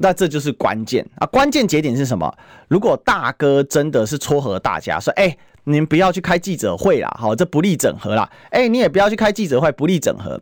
[0.00, 1.26] 那这就是关键啊！
[1.26, 2.32] 关键节点是什么？
[2.68, 8.30] 如果大哥真的是撮合大家说：“哎。”你们不要去开记者会啦，好，这不利整合啦。
[8.48, 10.40] 哎、你也不要去开记者会，不利整合。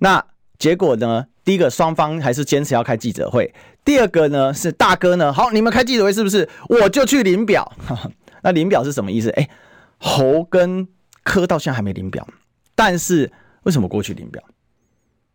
[0.00, 0.22] 那
[0.58, 1.24] 结果呢？
[1.44, 3.54] 第一个，双方还是坚持要开记者会。
[3.86, 6.46] 第二个呢，是大哥呢，好，你们开记者会是不是？
[6.68, 7.72] 我就去领表。
[8.44, 9.30] 那领表是什么意思？
[9.30, 9.50] 哎、欸，
[9.96, 10.86] 侯跟
[11.22, 12.28] 柯到现在还没领表，
[12.74, 13.32] 但是
[13.62, 14.42] 为什么过去领表？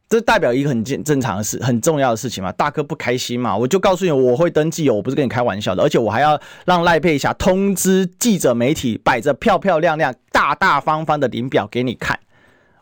[0.09, 2.51] 这代表一个很正正常的事，很重要的事情嘛。
[2.53, 12.19] 大哥不开心嘛，我就告诉你，我会登记哦，我不是跟你开玩笑的，而且我还要让赖佩霞通知记者媒体，摆着漂漂亮亮、大大方方的领表给你看。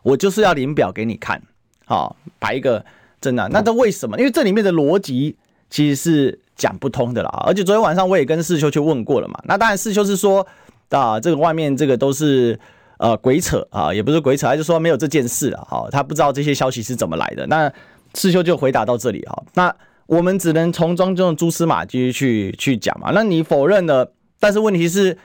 [0.02, 1.42] 我就是要领表给你看，
[1.84, 2.82] 好，摆一个
[3.20, 3.46] 真的。
[3.50, 4.18] 那这为什么？
[4.18, 5.36] 因为这里面的逻辑
[5.68, 7.28] 其实是讲不通的啦。
[7.46, 9.38] 而且昨天晚上我也跟世修去问过了嘛。
[9.44, 10.46] 那当然世修是说
[10.88, 12.58] 啊，这个外面这个都是
[12.98, 17.46] 呃鬼扯啊，也不是鬼扯，他就说没有这件事了哈，他不知道这些消息是怎么来的。
[17.46, 17.72] 那
[18.14, 19.74] 世修就回答到这里哈，那
[20.06, 23.10] 我们只能从中这种蛛丝马迹去去讲嘛。
[23.14, 25.16] 那你否认了，但是问题是。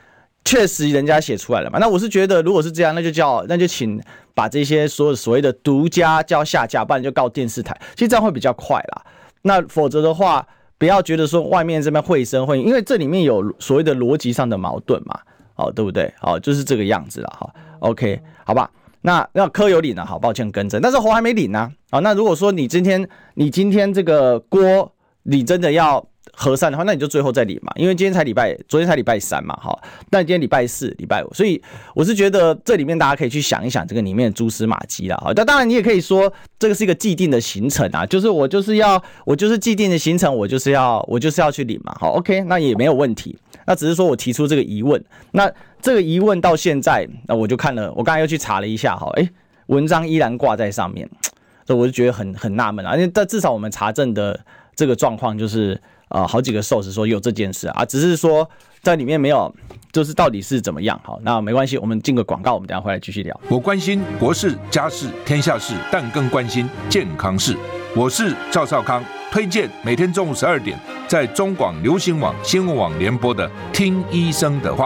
[0.46, 1.80] 确实，人家写出来了嘛？
[1.80, 3.98] 那我是觉得，如果是这样，那就叫那就请
[4.34, 7.74] 把这些所有所谓的独家叫下架，不然就告电视台。
[7.96, 9.06] 其实这样会比较快啦。
[9.44, 10.46] 那否则的话，
[10.78, 15.18] 不要觉得说外面这边会声会，因为这里面有所谓的逻辑上的矛盾嘛，
[15.56, 16.14] 哦，对不对？
[16.22, 17.50] 哦，就是这个样子了哈。
[17.84, 18.70] OK，好吧。
[19.02, 21.70] 那那科有领了，好，抱歉更正，但是侯还没领呢。
[21.92, 24.92] 好，那如果说你今天你今天这个锅，
[25.24, 26.06] 你真的要。
[26.36, 31.62] 和善的话，那你就最后再领嘛，因为今天才礼拜，昨天才礼拜三嘛，好，那今天礼拜四、礼拜五，所以
[31.94, 45.52] 我是觉得这里面大家可以去想一想这个里面的蛛丝马迹啦，好，那当然你也可以说这个是一个既定的行程啊，就是我就是要我就是既定的行程，我就是要我就是要去领嘛，好，OK，那也没有问题，那只是说我提出这个疑问，那
[45.84, 49.30] 这个疑问到现在，那我就看了，我刚才又去查了一下，哈，哎，
[49.68, 51.08] 文章依然挂在上面，
[51.68, 54.40] 所以我就觉得很很纳闷啊，因为但至少我们查证的
[54.76, 55.80] 这个状况就是。
[56.10, 58.48] 呃，好几个 source 说有这件事啊，只是说
[58.84, 59.52] 在里面没有，
[59.92, 61.00] 就是到底是怎么样？
[61.04, 63.42] 好，那没关系，我们进个广告，我们等下回来继续聊。
[63.50, 67.58] 我关心国事、家事、天下事，但更关心健康事。
[67.96, 74.86] 我是赵少康，推荐每天中午十二点在中广流行网、新闻网联播的《听医生的话》。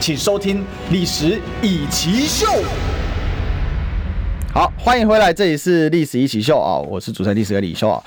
[0.00, 2.46] 请收听《历史易起秀》。
[4.50, 8.02] 好，欢迎回来，这里是《历史一起秀》啊，我是主持人历史哥李修啊。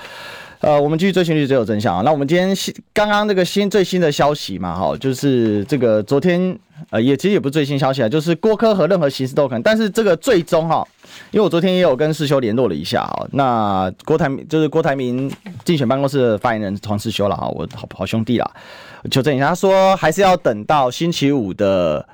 [0.58, 2.02] 呃，我们继续追寻历史，最有真相啊。
[2.04, 6.58] 那我们今天新刚刚这个新最新的消息嘛，哈，就是这个昨天
[6.90, 9.62] 呃，也其实也不是最新消息啊，就是郭科和任何形式都可能。
[9.62, 10.84] 但是这个最终哈，
[11.30, 15.30] 因为我昨天也有跟世修联络了一下啊，那郭台就是郭台铭
[15.64, 18.50] 竞选办公室的发言人黄世修了啊，我好好兄弟啦，
[19.10, 22.08] 求证一下，他说还是要等到星期五的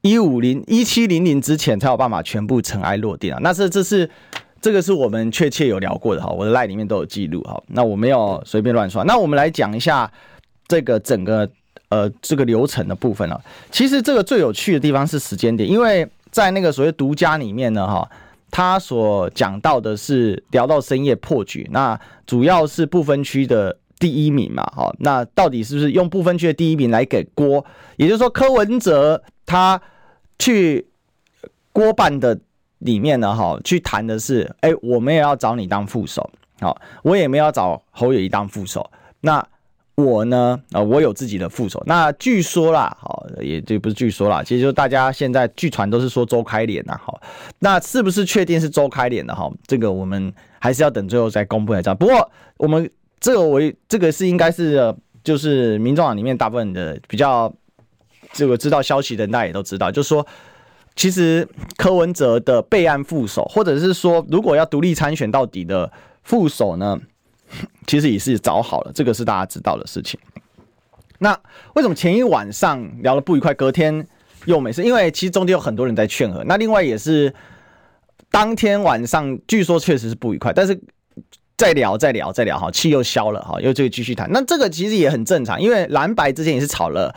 [0.00, 3.38] 一五零一七零零之前才有办法全部尘埃落定啊。
[3.42, 4.10] 那是这是。
[4.58, 7.62] 这个是我们确切有聊过的哈，我的 LINE 里面都有记录哈。
[7.68, 9.04] 那我没有随便乱说。
[9.04, 10.10] 那我们来讲一下
[10.66, 11.48] 这个整个
[11.90, 13.40] 呃这个流程的部分啊。
[13.70, 18.08] 其实这个最有趣的地方是时间点，因为在那个所谓独家里面呢哈，
[18.50, 24.92] 他所讲到的是聊到深夜破局，那主要是不分区的第一名嘛哈。
[24.98, 27.64] 那到底是不是用不分区的第一名来给郭？
[27.96, 29.80] 也就是说柯文哲他
[30.38, 30.86] 去
[31.72, 32.38] 郭办的。
[32.80, 36.30] 里面呢，哈，去谈的是，哎，我们也要找你当副手，
[36.60, 38.88] 好，我也没有找侯友宜当副手。
[39.22, 39.44] 那
[39.94, 41.82] 我呢，啊，我有自己的副手。
[41.86, 47.18] 那据说啦，好，也就不是据说啦，其实就大家现在据传都是说周开脸呐，哈，
[47.60, 49.50] 那是不是确定是周开脸的哈？
[49.66, 51.96] 这个我们还是要等最后再公布来讲。
[51.96, 52.88] 不过我们
[53.20, 57.52] 这个我这个是应该是就是民众党里面大部分的比较
[58.32, 60.26] 这个知道消息的人，大家也都知道，就是说。
[60.98, 66.98] 其实柯文哲的备案副手，或者是说如果要独立参选到底的副手呢，
[67.86, 70.18] 其实也是找好了，这个是大家知道的事情。
[71.18, 71.38] 那
[71.74, 74.08] 为什么前一晚上聊得不愉快，隔天
[74.46, 74.82] 又没事？
[74.84, 76.42] 因为其实中间有很多人在劝和。
[76.44, 77.30] 那另外也是
[78.30, 80.80] 当天晚上，据说确实是不愉快，但是
[81.56, 84.28] 再聊再聊再聊，哈，气又消了，哈，又就继续谈。
[84.30, 87.14] 那这个其实也很正常，因为蓝白之间也是吵了。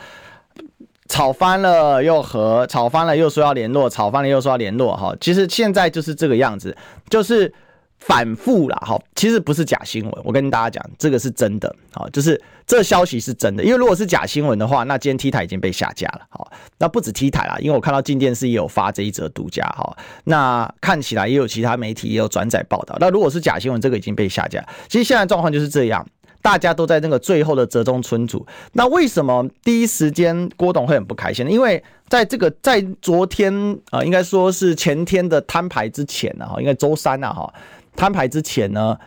[1.08, 6.76] 吵翻了又和，吵翻了又说要联络，吵翻了又说要联络，哈，其实现在就是这个样子，
[7.08, 7.52] 就是
[8.00, 26.04] 反复了，哈，其实不是假新闻，我跟大家讲，这个是真的，好，就是这消息是真的，因为如果是假新闻的话，那今天 T 台已经被下架了，好，那不止 T 台啦，因为我看到镜电视也有发这一则独家，哈，那看起来也有其他媒体也有转载报道，那如果是假新闻，这个已经被下架，其实现在状况就是这样。
[26.42, 31.50] 大家都在那个最后的折中村组，那为什么第一时间郭董会很不开心呢？
[31.50, 33.52] 因为在这个在昨天
[33.90, 37.52] 啊、呃，应该说是前天的摊牌之前呢，哈，应该周三呐，哈，
[37.96, 38.98] 摊牌之前呢，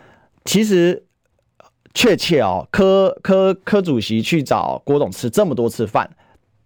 [0.44, 1.04] 其实
[1.94, 6.10] 确切哦，柯柯柯主席去找郭董吃这么多次饭，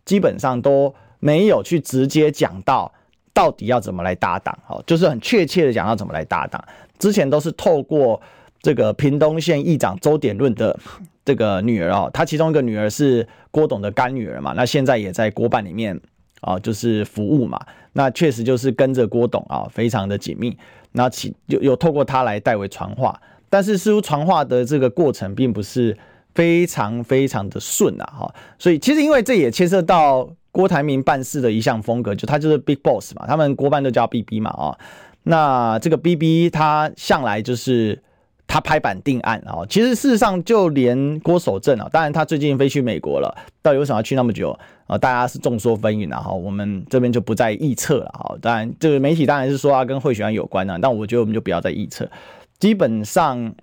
[0.04, 2.92] 基本上都没有去直接讲到
[3.32, 6.62] 到底要怎么来搭档，哦，就是很确切的讲到怎么来搭档，
[6.98, 8.20] 之前都是透过。
[8.60, 10.76] 这个屏东县议长周典论的
[11.24, 15.98] 这个女儿哦，他其中一个女儿是郭董的干女儿嘛，那现在也在郭办里面
[16.40, 17.64] 啊，就是服务嘛。
[17.92, 20.58] 那确实就是跟着郭董啊，非常的紧密。
[20.92, 23.20] 那其有有透过他来代为传话，
[23.50, 25.96] 但是似乎传话的这个过程并不是
[26.34, 28.34] 非常非常的顺啊，哈。
[28.58, 34.78] 所以其实因为这也牵涉到郭台铭办事的一项风格，就他就是 Big Boss 嘛，他们郭办都叫 BB 嘛，啊。
[35.24, 38.02] 那这个 BB 他向来就是
[38.48, 39.62] 他拍板定案啊。
[39.68, 43.32] 其实事实上就连郭守正啊，当然他最近飞去美国了，
[43.62, 44.58] 到底为什么要去那么久
[44.88, 44.98] 啊？
[44.98, 46.20] 大家是众说纷纭啊。
[46.20, 48.36] 哈，我们这边就不再臆测了哈。
[48.42, 52.10] 当然，这个媒体当然是说啊，跟贿选案有关啊，但我觉得我们就不要再臆测。
[52.58, 53.54] 基本上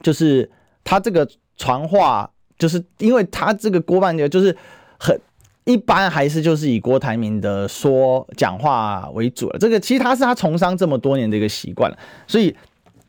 [0.00, 0.50] 就是
[0.82, 4.56] 他这个传话，就是因为他这个郭办的，就是
[4.98, 5.20] 很。
[5.64, 12.56] 一般还是就是以郭台铭的说讲话为主了，这个其实他是他从商这么多年的一个习惯了，所以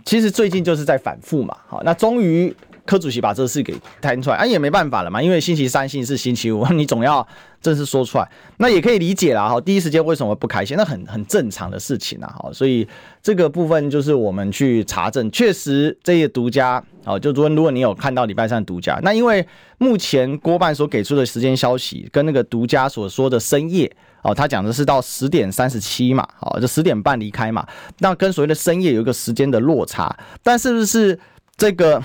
[0.09, 1.55] 其实最近就是在反复嘛。
[1.67, 2.51] 好，那终于
[2.83, 7.25] 柯主席把这事给摊出来，啊也没办法了嘛，因为星期三、星期四、星期五 你总要
[7.61, 9.47] 正式说出来，那也可以理解啦。
[9.47, 10.75] 哈，第一时间为什么不开心？
[10.75, 12.27] 那很很正常的事情啊。
[12.39, 12.87] 哈，所以
[13.21, 16.83] 这个部分就是我们去查证，确实这些独家。
[17.03, 27.65] 好，就说如果你有看到礼拜三独家，那因为目前郭办所给出的时间消息跟那个独家所说的深夜，哦，他讲的是到十点三十七嘛，好，就十点半离开嘛，
[27.99, 31.17] 那跟所谓的深夜有一个时间的落差，但是不是
[31.57, 32.01] 这个？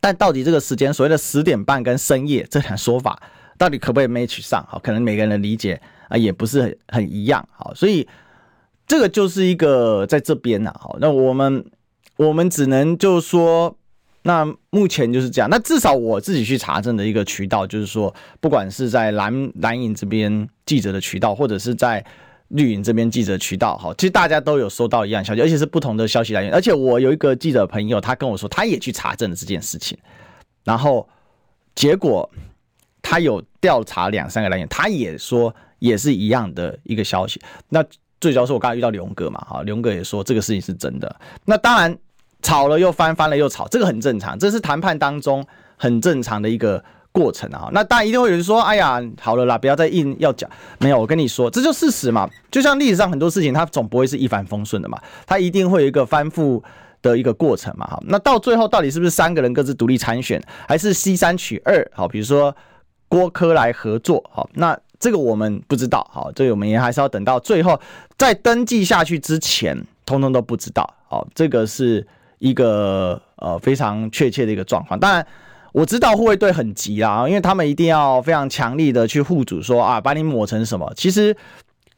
[0.00, 3.22] 但到底这个时间所谓的十点半跟深夜这两说法，
[3.56, 4.64] 到底可不可以 match 上？
[4.68, 8.08] 好，可能每个人的理解啊也不是很很一样，好，所以
[8.84, 11.64] 这个就是一个在这边呢，好，那我们
[12.16, 13.76] 我们只能就说。
[14.24, 15.50] 那目前就是这样。
[15.50, 22.04] 那至少我自己去查证的一个渠道，就是说，不管是在蓝蓝营这边记者的渠道，或者是在
[22.46, 26.52] 绿营这边记者渠道，哈，其实大家都有收到一样消息，而且是不同的消息来源。
[26.52, 29.98] 而且我有一个记者朋友，他跟我说，他也去查证了这件事情，
[30.62, 31.08] 然后
[31.74, 32.30] 结果
[33.02, 37.40] 他有调查两三个来源，他也说也是一样的一个消息。
[37.70, 37.84] 那
[38.22, 41.14] 最主要是我刚才遇到龙哥嘛，哈，龙哥也说这个事情是真的。
[41.44, 41.94] 那当然。
[42.44, 47.70] 吵了又翻，翻了又吵，这个很正常，这是谈判当中很正常的一个过程啊。
[47.72, 52.28] 那当然一定会有人说：“哎呀，好了啦，不要再硬要讲。”没有，我跟你说，这就事实嘛。
[52.50, 56.60] 就像历史上很多事情，它总不会是一帆风顺的嘛，它一定会有一个翻覆
[57.00, 57.86] 的一个过程嘛。
[57.86, 61.88] 哈，那到最后到底是不是三个人各自独立参选，还是西三取二？
[61.94, 62.52] 好，比如说
[63.06, 66.08] 郭柯来合作，好，那这个我们不知道。
[66.10, 67.78] 好，这个我们也还是要等到最后
[68.16, 70.88] 在登记下去之前，通通都不知道。
[71.08, 72.06] 好，这个是。
[72.42, 75.24] 一个呃非常确切的一个状况，当然
[75.70, 80.92] 我知道护卫队很急啦，因为他们一定要非常强力的去护主说啊，把你抹成什么？
[80.96, 81.36] 其实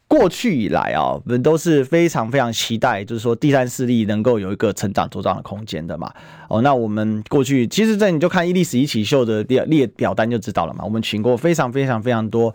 [0.07, 6.13] 过去以来啊，我们都是非常非常期待，就是说第三势力能够有一个成长茁壮的空间的嘛。
[6.51, 10.85] 哦，那我们过去其实这你就看伊历史一起秀的列列表单就知道了嘛。
[10.85, 12.55] 我们请过非常非常非常多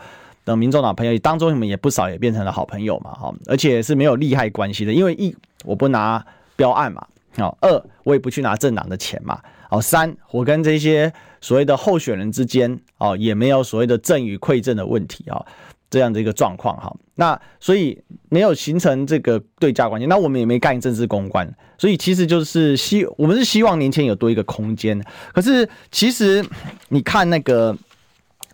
[0.49, 3.11] 等民众党朋友，当中你们也不少也变成了好朋友嘛。
[3.13, 7.05] 哈，而且是没有利害关系的，因为一我不拿标案嘛。
[7.37, 9.39] 哦，二我也不去拿政党的钱嘛。
[9.69, 15.45] 哦，三我跟这些所谓的候选人之间哦，也没有所谓的赠与馈赠的问题啊，
[15.91, 16.91] 这样的一个状况哈。
[17.15, 17.97] 那所以
[18.29, 24.99] 没有形成这个对价关系，那我们也没干政治公关，所以其实就是希我们是希望年轻人有多一个空间。
[25.31, 26.43] 可是其实
[26.87, 27.77] 你看那个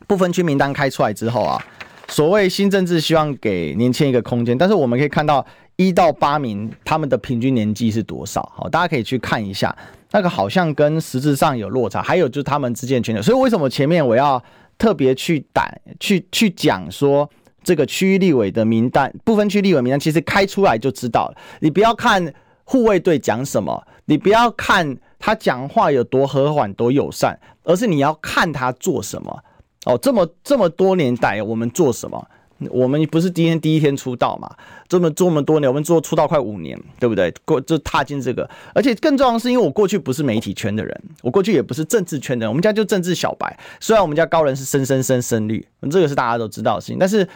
[0.05, 1.63] 不分区名单开出来之后啊，
[2.07, 5.45] 所谓新政治希望给年轻一个空间，但是我们可以看到。
[5.77, 8.49] 一到八名，他们的平均年纪是多少？
[8.55, 9.75] 好，大家可以去看一下，
[10.11, 12.01] 那个好像跟实质上有落差。
[12.01, 14.41] 还有就是他们之间的权力，所以为什么前面我要
[14.77, 17.29] 特别去打去去讲说
[17.61, 21.37] 这个区域立委的名单，部分区立委名单，其实开出来就知道了。
[21.59, 29.43] 你不要看护卫队讲什么，你不要看他讲话有多和缓、多友善，而是你要看他做什么。
[29.85, 32.27] 哦，这么这么多年代，我们做什么？
[32.71, 34.49] 我们不是今天第一天出道嘛？
[34.87, 37.29] 这么这么多年，我们做出道快五年，对不对？
[37.43, 43.59] 过就踏进这个，而且更重要的是，因为我过去不是媒体圈的人，我过去也不是政治圈的人，我们家就政治小白。
[43.81, 47.27] 虽然我们家高人是深深深深绿，这个是大家都知道的事情，但是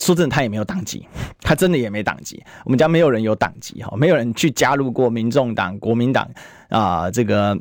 [0.00, 1.06] 说真的，他也没有党籍，
[1.40, 2.42] 他真的也没党籍。
[2.64, 6.28] 我们家没有人有党籍哈，没有人去加入过民众党、国民党
[6.68, 7.56] 啊，这个。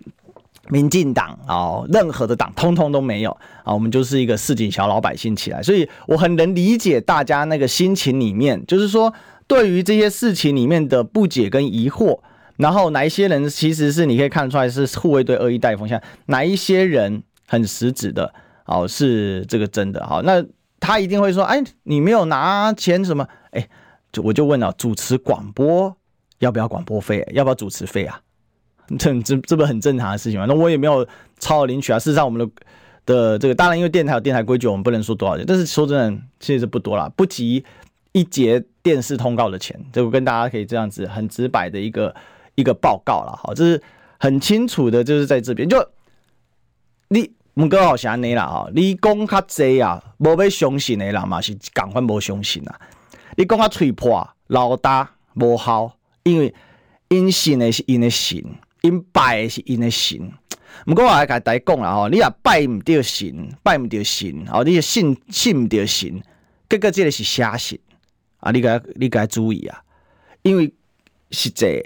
[0.69, 3.31] 民进党啊，任何的党通通都没有
[3.63, 9.13] 啊，我们就是一个市井小老百姓起来，所以我很能理解大家那个心情里面，就是说
[9.47, 12.19] 对于这些事情里面的不解跟疑惑，
[12.57, 18.33] 然后哪一些人其实是你可以看出来是护卫队恶意带风向，哪一些人很实质的
[18.65, 20.43] 哦，是这个真的好，那
[20.79, 23.27] 他一定会说，哎，你没有拿钱什么？
[23.51, 23.67] 哎，
[24.11, 25.95] 就我就问了，主持广播
[26.39, 27.27] 要不要广播费？
[27.33, 28.19] 要不要主持费啊？
[28.99, 30.45] 这这这不很正常的事情吗？
[30.47, 31.07] 那我也没有
[31.39, 31.99] 超额领取啊。
[31.99, 32.51] 事实上，我们的
[33.05, 35.45] 的这个当然，因为电台有电台规矩，我们不能说多少钱。
[35.47, 37.63] 但是说真的，其实不多啦，不及
[38.11, 39.79] 一节电视通告的钱。
[39.91, 42.15] 就跟大家可以这样子很直白的一个
[42.55, 43.81] 一个报告了，好，这是
[44.19, 45.89] 很清楚的，就是在这边就
[47.09, 47.31] 你。
[47.59, 52.79] 唔过好像你啦吼，你讲较济啊，无要相信的人嘛是赶快无相信啊。
[53.35, 56.53] 你讲较脆破、老大无效，因为
[57.07, 58.45] 因信的是因的信，
[58.81, 60.31] 因拜的是因的神。
[60.85, 66.21] 毋过我来甲大家讲啦吼，你也拜唔到神，拜唔到神，哦，你也信信唔到神，
[66.69, 67.79] 结果即个是瞎信
[68.39, 68.51] 啊！
[68.51, 69.81] 你该你该注意啊，
[70.43, 70.71] 因为
[71.31, 71.83] 实际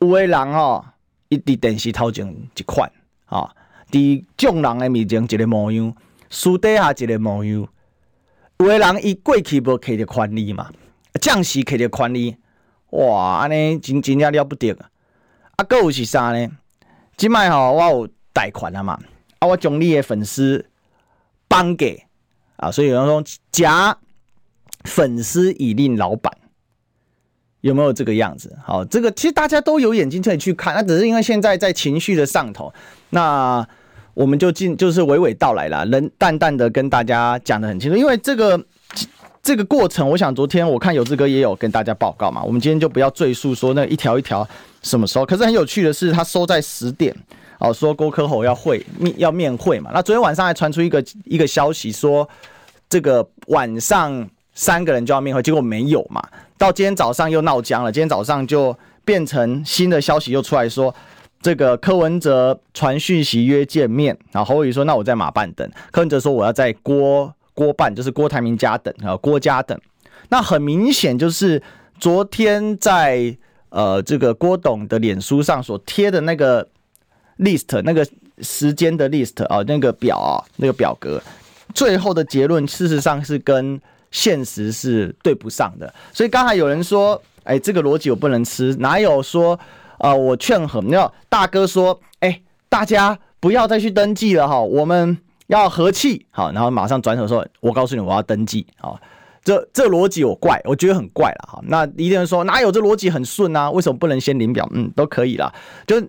[0.00, 0.84] 有的人吼，
[1.28, 2.90] 伊伫电视头前一款
[3.26, 3.54] 啊。
[3.90, 5.94] 伫众人的面前一个模样，
[6.30, 7.68] 私底下一个模样。
[8.58, 10.72] 有的人伊过去无摕着权利嘛，
[11.20, 12.34] 将士摕着权利，
[12.90, 14.88] 哇，安尼真真正了不得啊
[15.56, 15.58] 啊！
[15.58, 16.48] 啊，搁有是啥呢？
[17.16, 18.98] 即摆吼，我有贷款啊嘛，
[19.38, 20.64] 啊，我将你的粉丝
[21.48, 22.04] 帮给
[22.56, 23.96] 啊，所以有人说假
[24.84, 26.32] 粉丝以令老板，
[27.60, 28.56] 有没有这个样子？
[28.64, 32.72] 好，这个其实大家都有眼睛可以去看，那只是因为现在在情绪的上头，
[33.10, 33.66] 那。
[34.14, 37.96] 我们就进，就是娓娓道来了，人淡淡的跟大家讲得很清楚。
[37.96, 38.64] 因为这个
[39.44, 42.42] 这个过程，我想昨天我看有志哥也有跟大家报告嘛。
[42.42, 44.48] 我们今天就不要赘述说那一条一条
[44.80, 45.26] 什么时候。
[45.26, 47.14] 可是很有趣的是，他收在十点
[47.58, 49.90] 哦，说郭科侯要会面要面会嘛。
[49.92, 52.26] 那昨天晚上还传出一个一个消息说，
[52.88, 56.26] 这个晚上三个人就要面会，结果没有嘛。
[56.56, 58.74] 到今天早上又闹僵了，今天早上就
[59.04, 60.94] 变成新的消息又出来说。
[61.42, 69.78] 这个柯文哲传讯息约见面，然后侯友宜说：“那我在马办等。”柯文哲说：“我要在郭郭办，就是郭台铭家等啊，郭家等。”
[70.28, 71.62] 那很明显就是
[71.98, 73.36] 昨天在
[73.70, 76.66] 呃这个郭董的脸书上所贴的那个
[77.38, 78.06] list，那个
[78.38, 81.22] 时间的 list 啊，那个表啊，那个表格，
[81.74, 83.80] 最后的结论事实上是跟
[84.10, 85.92] 现实是对不上的。
[86.12, 89.58] 所以刚才有人说：“哎，这个逻辑我不能吃，哪有说？”
[89.98, 95.16] 啊、我劝和，那大哥说，哎、大家不要再去登记了哈，我们
[95.48, 98.98] 要和气，好，然后马上转手说，我告诉你，我要登记，好，
[99.42, 101.60] 这这逻辑我怪，我觉得很怪了哈。
[101.66, 103.70] 那一定说哪有这逻辑很顺啊？
[103.70, 104.68] 为什么不能先领表？
[104.72, 105.52] 嗯，都可以啦，
[105.86, 106.02] 就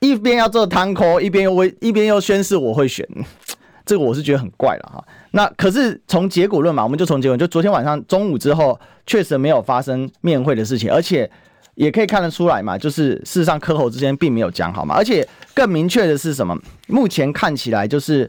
[0.00, 3.06] 一边要做摊口，一边又为一边又宣誓我会选，
[3.84, 5.04] 这个我是觉得很怪了哈。
[5.32, 11.30] 那可是从结果论嘛，我们就从结果，就昨天晚上中午之后，确实没有发生面会的事情，而且。
[11.74, 15.24] 也可以看得出来嘛，就是事实上柯侯之间并没有讲好嘛，而且
[15.54, 16.52] 更明确的是什么？
[16.88, 18.28] 目前看起来就是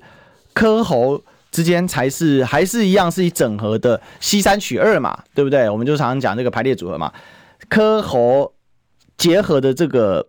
[0.60, 5.70] 柯侯之间才是还是一样是以整合的西三取二嘛，对不对？
[5.70, 7.14] 我们就常常讲这个排列组合嘛，
[7.70, 8.52] 柯侯
[9.18, 10.28] 结合的这个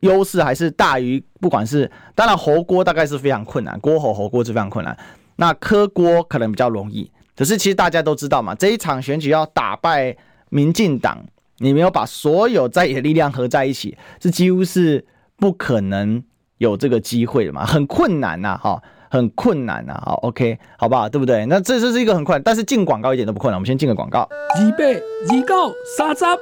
[0.00, 4.98] 优势还是大于，不管是当然侯郭大概是非常困难，郭侯侯郭是非常困难，
[5.36, 7.08] 那柯郭可能比较容易。
[7.36, 10.16] 可是其实大家都知道嘛，这一场选举要打败
[10.48, 11.24] 民进党。
[11.58, 15.06] 你没有把所有在野力量合在一起，这几乎是
[15.36, 16.24] 不可能
[16.58, 21.08] 有这个机会的嘛，很困难呐，哈，很困难呐，好，OK，好不好？
[21.08, 21.44] 对不对？
[21.46, 23.58] 那这这是一个很困难，但是进广告一点都不困难。
[23.58, 24.28] 我们先进个广告。
[24.60, 25.02] 预备，
[25.32, 26.24] 预告，三十。
[26.24, 26.38] 哎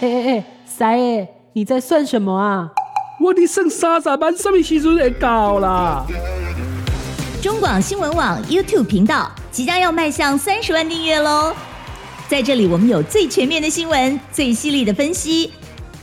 [0.00, 2.70] 哎哎，三爷，你在算什么啊？
[3.22, 6.06] 我的剩三十万，什么时阵会到啦？
[7.42, 11.54] 中广新闻网 YouTube 频道即将要迈向三十万订阅喽！
[12.28, 15.52] 在这里，我们有最全面的新闻，最犀利的分析。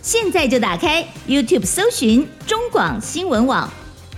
[0.04, 3.68] 现在就打开 YouTube，搜寻中广新闻网，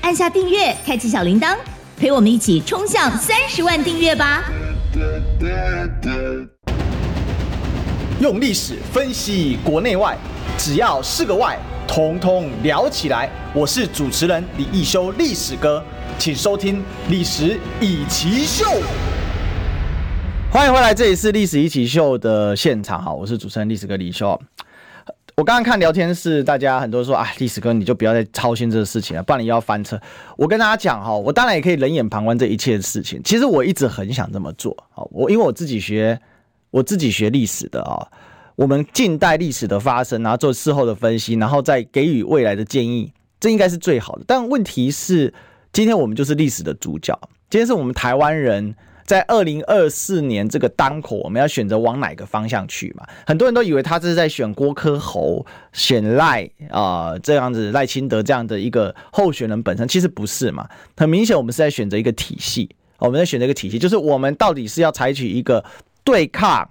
[0.01, 1.55] 按下订阅，开启小铃铛，
[1.97, 4.43] 陪我们一起冲向三十万订阅吧！
[8.19, 10.17] 用历史分析国内外，
[10.57, 13.29] 只要是个“外”，统统聊起来。
[13.53, 15.83] 我是主持人李易修，历史哥，
[16.17, 16.77] 请收听
[17.09, 18.65] 《历史以奇秀》。
[20.51, 23.03] 欢迎回来，这里是历史一起秀的现场。
[23.03, 24.39] 哈，我是主持人历史哥李修。
[25.39, 29.97] 我刚刚看聊天室，大家很多说啊，历史哥你就不要再操心这个事情了，不然你要翻车。
[30.35, 33.21] 我跟大家讲哈，我当然也可以冷眼旁观这一切的事情。
[33.23, 34.75] 其实我一直很想这么做。
[34.93, 36.19] 啊，我因为我自己学，
[36.71, 38.05] 我自己学历史的啊，
[38.57, 44.23] 我们近代历史的发生，然后做事后的分析，然后再给予未来的建议，这应该是最好的。
[44.27, 45.33] 但问题是，
[45.71, 47.17] 今天我们就是历史的主角，
[47.49, 48.75] 今天是我们台湾人。
[49.09, 53.03] 在二零二四年这个当口，我们要选择往哪个方向去嘛？
[53.25, 55.43] 很多人都以为他这是在选郭科侯，
[55.73, 60.69] 选赖啊、呃、这样子赖清德这样的一个候选人本身，其实不是嘛。
[60.95, 65.65] 很明显，我们是在选择一个体系，我们在选择一个体系，就是我们到底是要采取一个
[66.03, 66.69] 对抗，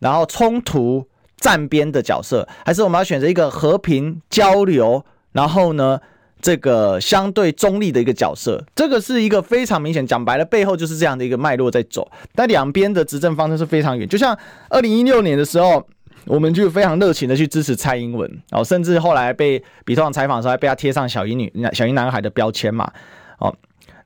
[0.00, 1.08] 然后冲突
[1.38, 5.02] 站边的角色，还是我们要选择一个和平交流
[5.32, 5.98] 然后呢，
[6.40, 12.10] 这个相对中立的一个角色，这个是一个非常明显，讲白了，背后就是这样的一个脉络在走。
[12.34, 14.36] 但两边的执政方针是非常远，就像
[14.68, 15.86] 二零一六年的时候，
[16.26, 22.90] 我们就非常热情的去支持蔡英文，哦，甚至后来被比特网采访的时候，还被他贴上小英女、小英男孩的标签嘛，
[23.38, 23.54] 哦，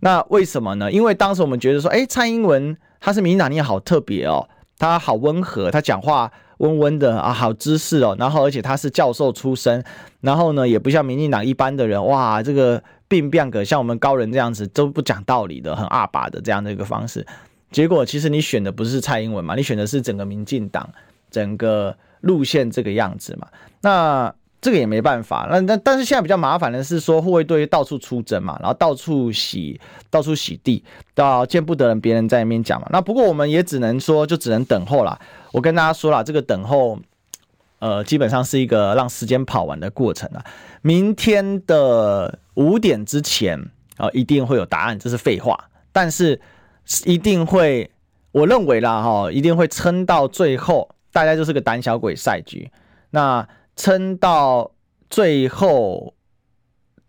[0.00, 0.90] 那为什么呢？
[0.90, 6.30] 因为当时我们觉得说，哎，蔡英文他是民进党，你好特别哦，他好温和，他讲话。
[6.58, 9.84] 温温的啊，好知识哦，然后而且他是教授出身，
[10.20, 17.26] 然后呢也不像民进党一般的人，哇，这个病变个像我们高人这样子都不讲道理的，很阿爸的这样的一个方式，
[17.72, 20.88] 结果其实你选的不是蔡英文嘛，你选的是整个民进党
[21.28, 23.48] 整个路线这个样子嘛，
[23.82, 24.32] 那。
[24.64, 30.82] 这个也没办法，那那但是现在比较麻烦的是说护卫队到处出征嘛，然后到处洗到处洗地，
[31.14, 32.88] 到见不得人别人在那边讲嘛。
[32.90, 35.20] 那不过我们也只能说，就只能等候啦。
[35.52, 36.98] 我跟大家说了，这个等候，
[37.78, 40.42] 呃，基本上是一个让时间跑完的过程啊。
[40.80, 43.60] 明天的五点之前
[43.98, 45.68] 啊，一定会有答案，这是废话。
[45.92, 46.40] 但是
[47.04, 47.90] 一定会，
[48.32, 52.70] 我认为啦哈，一定会撑到最后，大概就是个胆小鬼赛局。
[53.10, 53.46] 那。
[53.76, 54.70] 撑到
[55.10, 56.14] 最后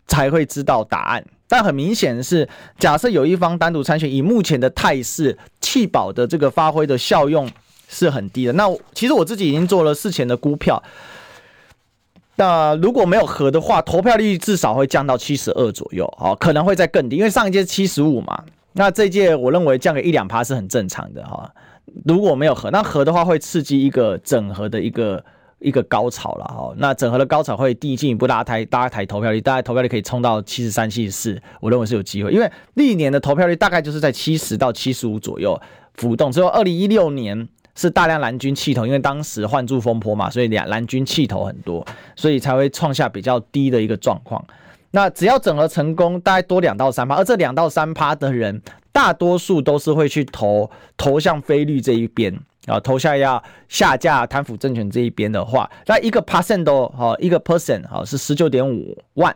[0.06, 2.48] 才会知道答案，但很明显的是，
[2.78, 7.50] 假设有一方单独参选，以目前的态势，弃保的这个发挥的效用
[7.88, 8.52] 是很低的。
[8.52, 10.82] 那其实我自己已经做了事前的估票，
[12.36, 18.44] 那如果没有和的话，投票率至少会降到七十二左右，哦，可能会再更低，因为上一届七十五嘛，
[18.74, 21.52] 那这届我认为降个一两趴是很正常的哈。
[22.04, 25.24] 如果没有和，那和的话会刺激一个整合的一个。
[25.66, 35.60] 一个高潮了哈，那整合的高潮会递进一步拉抬，拉抬投票率，大概投票率可以冲到七十三、七十四，我认为是有机会，因为历年的投票率大概就是在七十到七十五左右
[35.94, 44.44] 浮动，只有二零一六年是大量蓝军弃投，因为当时换住风波嘛，所以两蓝军弃投很多，所以才会创下比较低的一个状况。
[44.92, 48.62] 那只要整合成功，大概多两到三趴，而这两到三趴的人，
[48.92, 52.32] 大多数都是会去投投向非绿这一边。
[52.66, 59.34] 啊，投下要下架贪腐政权这一边的话，那一个 percent 都好，一个 percent 好是十九点五万。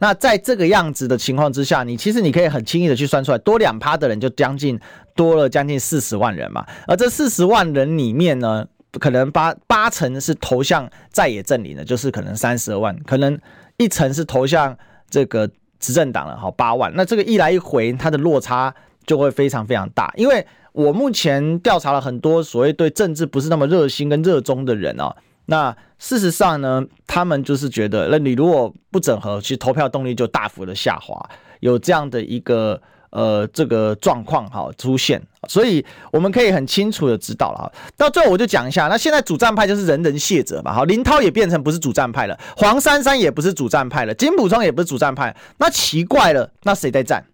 [0.00, 4.78] 那在这个样子的情况之下，你其实你可以很轻易的去算出来，多两趴的人就将近
[5.14, 6.66] 多了将近四十万人嘛。
[6.86, 8.66] 而这四十万人里面呢，
[8.98, 13.38] 可能八八成是投向在野阵营的，就是可能三十二万，可能
[13.76, 14.76] 一层是投向
[15.08, 15.48] 这个
[15.78, 16.92] 执政党了，好八万。
[16.96, 18.74] 那这个一来一回，它的落差
[19.06, 20.44] 就会非常非常大，因为。
[20.78, 25.12] 我目前调查了很多所谓对政治不是那么热心跟热衷的人啊，
[25.46, 37.72] 那事实上呢，他们就是觉得，那你如果不整合，其实投票动力就大幅的下滑，有这样的一个呃这个状况哈出现，所以我们可以很清楚的知道了。
[37.96, 47.24] 到最后我就讲一下，那现在主战派就是人人谢责嘛，好，林涛也变成不是主战派了，黄珊珊也不是主战派了，金溥聪也不是主战派，那奇怪了，那谁在战？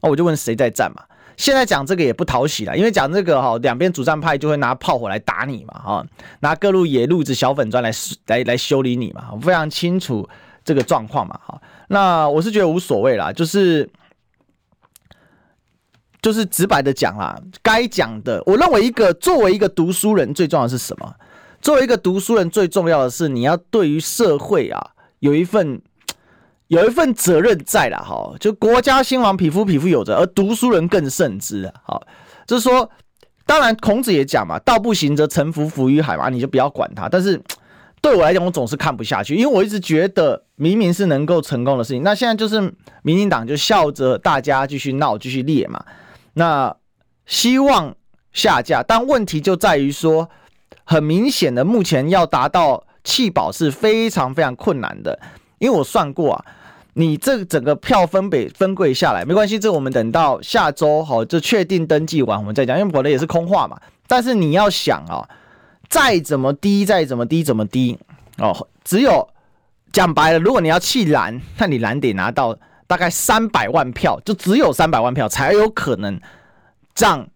[0.00, 1.02] 哦，我就问谁在战嘛。
[1.36, 6.06] 现在讲这个也不讨喜了，因为讲这个哈，两边主战派就会拿炮火来打你嘛，哈，
[6.40, 7.90] 拿各路野路子、小粉砖来
[8.26, 10.28] 来来修理你嘛，我非常清楚
[10.64, 13.88] 这个状况嘛，哈，那我是觉得无所谓啦，就是
[16.20, 21.14] 就是直白的讲啦，该讲的，我认为一个作为一个读书人最重要的是什么？
[21.60, 25.80] 作为一个读书人最重要的是你要对于社会啊有一份。
[26.68, 31.74] 有一份责任在了哈，就国家兴亡，匹夫匹夫有责，而读书人更甚之啊。
[31.84, 32.02] 好，
[32.46, 32.88] 就是说，
[33.44, 37.08] 当然孔子也讲嘛，道不行则沉浮浮于海嘛，你就不要管他。
[37.08, 37.40] 但是
[38.00, 45.84] 对我来讲，我总是看不下去，因为我一直觉得明明是能够成功的事情，那现在就是民进党就笑着大家继续闹，继续裂嘛。
[46.34, 46.74] 那
[47.26, 47.94] 希望
[48.32, 50.30] 下架，但问题就在于说，
[50.84, 55.18] 很明显的，目前要达到弃保是非常非常困难的，
[55.62, 56.44] 因为我算过啊。
[56.94, 63.80] 你这整个票分北分贵下来没关系，这我们等到下周好就确定登记完我们再讲，因为我的也是空话嘛。
[64.06, 65.26] 但是你要想啊，
[65.88, 67.98] 再怎么低，再怎么低，怎么低
[68.36, 69.26] 哦，只有
[69.90, 72.54] 讲白了，如果你要弃蓝，那你蓝得拿到
[72.86, 76.20] 大概三百万票，就只有三百万票才有可能
[76.94, 77.26] 让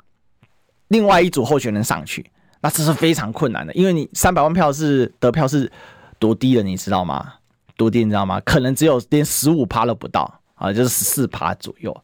[0.88, 5.72] 另外一组候选人上去，那这是非常困难的，因为你三百万票是得票是
[6.18, 7.32] 多低的，你知道吗？
[7.76, 8.40] 多低你知道吗？
[8.40, 11.94] 可能只有连十五趴都不到啊，就是十四趴左右，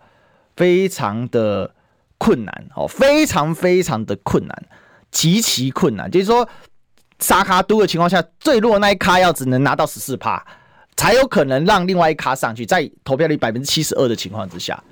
[0.54, 1.74] 非常的
[2.18, 4.64] 困难哦，非常非常的困难，
[5.10, 6.10] 极其困难。
[6.10, 6.46] 就是说，
[7.20, 10.44] 沙卡都的情况下，最弱那一卡要只能拿到十四趴，
[10.94, 14.82] 才有可能让另外一卡上去，在投票率百分之七十二的情况之下，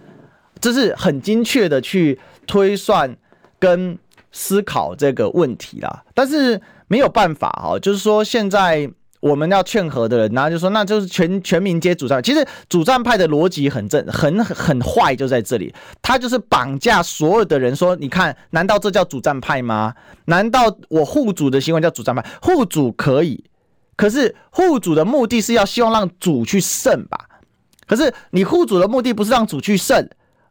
[0.61, 3.15] 这是很精确的去推算
[3.59, 3.99] 跟
[4.33, 6.03] 思考这个问题啦。
[6.15, 6.59] 但是
[6.89, 8.91] 没有办法哦，就是说现在。
[9.21, 12.23] 我们要劝和的人，然后就说那就是全全民皆主战。
[12.23, 19.95] 其实主战派的逻辑很正，很很坏，就在这里，他就是绑架所有的人，说你看，难道这叫主战派吗？
[20.25, 22.25] 难道我护主的行为叫主战派？
[22.41, 23.45] 护主可以，
[23.97, 27.27] 可是护主的目的是要希望让主去胜吧？
[27.87, 30.09] 可是你护主的目的不是让主去胜，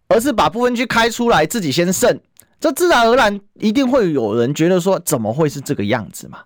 [0.10, 2.20] 而是把不分区开出来，自己先胜，
[2.60, 6.40] 这自然而然一定会有人觉得说，怎么会是这个样子嘛？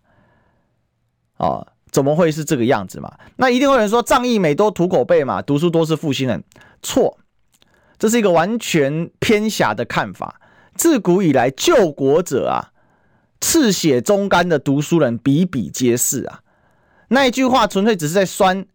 [1.38, 3.14] 哦，怎么会是这个样子嘛？
[3.38, 6.44] 那一定会有人说，仗义每多图口辈嘛，读书多是负心人。
[6.82, 7.20] 错，
[8.00, 10.42] 这是一个完全偏狭的看法。
[10.74, 12.74] 自古以来，救国者啊，
[13.40, 16.40] 赤血忠肝的读书人比比皆是啊。
[17.10, 18.66] 那一句话纯粹只是在酸，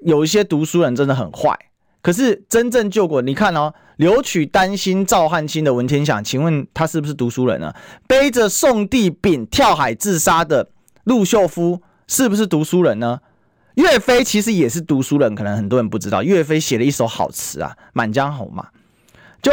[0.00, 1.56] 有一些读书人真的很坏。
[2.02, 7.72] 可是真正救国，你看哦，留取丹心照汗青的文天祥，请问他是不是读书人呢？
[8.08, 10.70] 背着宋帝昺跳海自杀的。
[11.04, 11.80] 陆秀夫
[12.10, 13.20] 是不是读书人呢？
[13.74, 16.24] 岳飞其实也是读书人，可能很多人不知道。
[16.24, 18.66] 岳飞写了一首好词啊，《满江红》嘛。
[19.40, 19.52] 就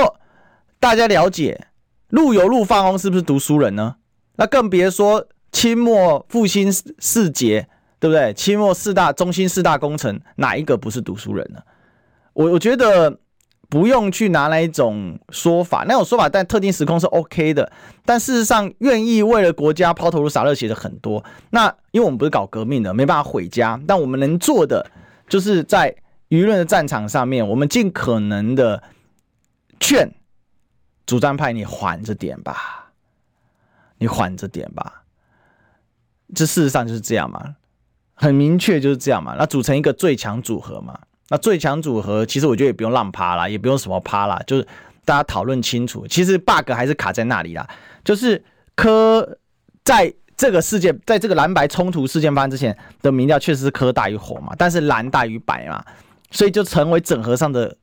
[0.80, 1.68] 大家了解，
[2.10, 3.98] 陆游、陆放翁是不是读书人呢？
[4.38, 7.68] 那更别说清末复兴四杰，
[8.00, 8.34] 对不对？
[8.34, 11.62] 清末四大中心四大功臣，哪一个不是读书人呢？
[12.34, 13.20] 我我觉得。
[13.70, 17.70] 不用去拿那一种说法，那种说法在特定时空是 OK 的，
[18.06, 21.22] 但事实上，愿意为了国家抛头颅洒热血的很多。
[21.50, 24.90] 那因为我们不是搞革命的，没办法毁家，但我们能做的，
[25.28, 25.94] 就是在
[26.30, 28.82] 舆论的战场上面，我们尽可能的
[29.82, 30.14] 劝
[31.06, 32.92] 主战派，你缓着点吧，
[33.98, 35.04] 你缓着点吧。
[36.34, 37.56] 这事实上就是这样嘛，
[38.14, 39.36] 很明确就是这样嘛。
[39.38, 40.98] 那组成一个最强组合嘛。
[41.30, 44.66] 那最强组合，其实我觉得也不用浪趴啦，也不用什么趴啦，就是
[45.04, 46.08] 大家讨论清楚。
[46.08, 47.68] 其实 bug 还是卡在那里啦，
[48.04, 48.42] 就是
[48.76, 49.38] 柯
[49.84, 55.84] 在这个事件，在这个蓝白冲突事件发生之前的民调确实是柯大于火嘛，但是蓝大于白嘛，
[56.32, 57.76] 所以就成为整合上的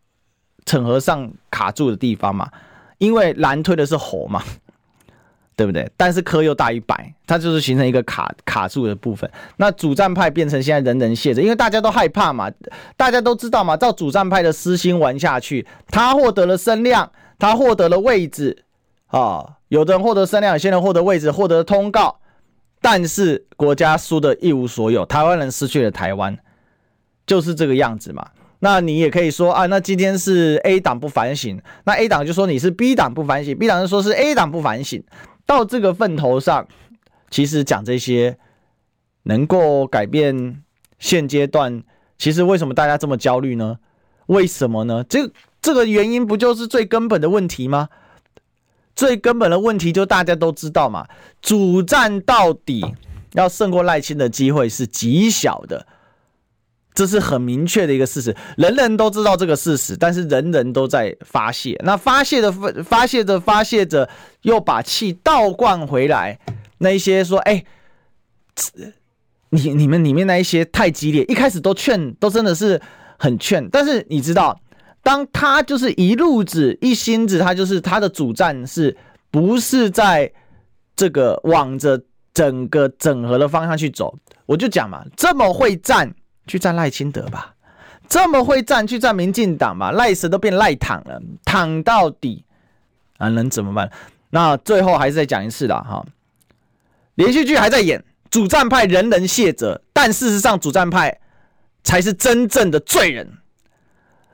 [0.64, 2.51] 整合上卡住的地方嘛，
[2.99, 4.42] 因为蓝推的是侯嘛。
[5.57, 5.88] 对不对？
[5.96, 9.30] 但是科又大于百，它就是形成一个卡卡住的部分。
[9.57, 12.50] 那主战派变成现在人人谢着，因为大家都害怕嘛，
[12.96, 18.64] 大家都知道嘛，照主战派的私心玩下去，他获得了声量，他获得了位置
[19.07, 22.18] 啊，有的人获得声量，有些人获得位置，获得通告，
[22.80, 26.36] 但是国家输得一无所有，台湾人失去了台湾，
[27.26, 28.26] 就是这个样子嘛。
[28.59, 35.02] 那你也可以说啊，那今天是 A 党不反省，那 A 党就说你是 B 党不反省，B 党就说是 A 党不反省。
[35.47, 36.66] 到这个份头上，
[37.30, 38.38] 其实讲这些
[39.24, 40.62] 能够改变
[40.99, 41.82] 现阶段，
[42.18, 43.78] 其实为什么大家这么焦虑呢？
[44.26, 45.05] 为什么呢？
[45.05, 45.30] 这
[45.61, 47.88] 这个原因不就是最根本的问题吗？
[48.97, 51.07] 最根本的问题就大家都知道嘛，
[51.42, 52.84] 主战到底
[53.32, 55.86] 要胜过赖清的机会是极小的。
[56.95, 61.76] 这是很明确的一个事实，人人都知道这个事实，但是人人都在发泄。
[61.84, 62.53] 那发泄的
[62.84, 64.09] 发泄着发泄着，
[64.42, 66.38] 又把气倒灌回来。
[66.78, 67.64] 那一些说：“哎，
[69.51, 72.80] 你你们里面那一些太激烈，一开始都劝，都真的是
[73.18, 73.68] 很劝。
[73.70, 74.61] 但是你知道，
[75.03, 78.97] 当他就是一路子一心子，他就是他的主战是
[79.32, 80.32] 不是在
[80.95, 82.01] 这个往着
[82.32, 84.16] 整个整合的方向去走？
[84.47, 86.14] 我就讲嘛，这么会战。”
[86.47, 87.55] 去战赖清德吧，
[88.09, 92.45] 这么会战，去战民进党吧，赖死都变赖躺了，躺到底
[93.18, 93.90] 啊，能怎么办？
[94.30, 95.76] 那最后还是再讲一次啦。
[95.80, 96.05] 哈，
[97.14, 101.20] 连续剧还在演，主战派人人谢责，但事实上主战派
[101.82, 103.38] 才是真正的罪人。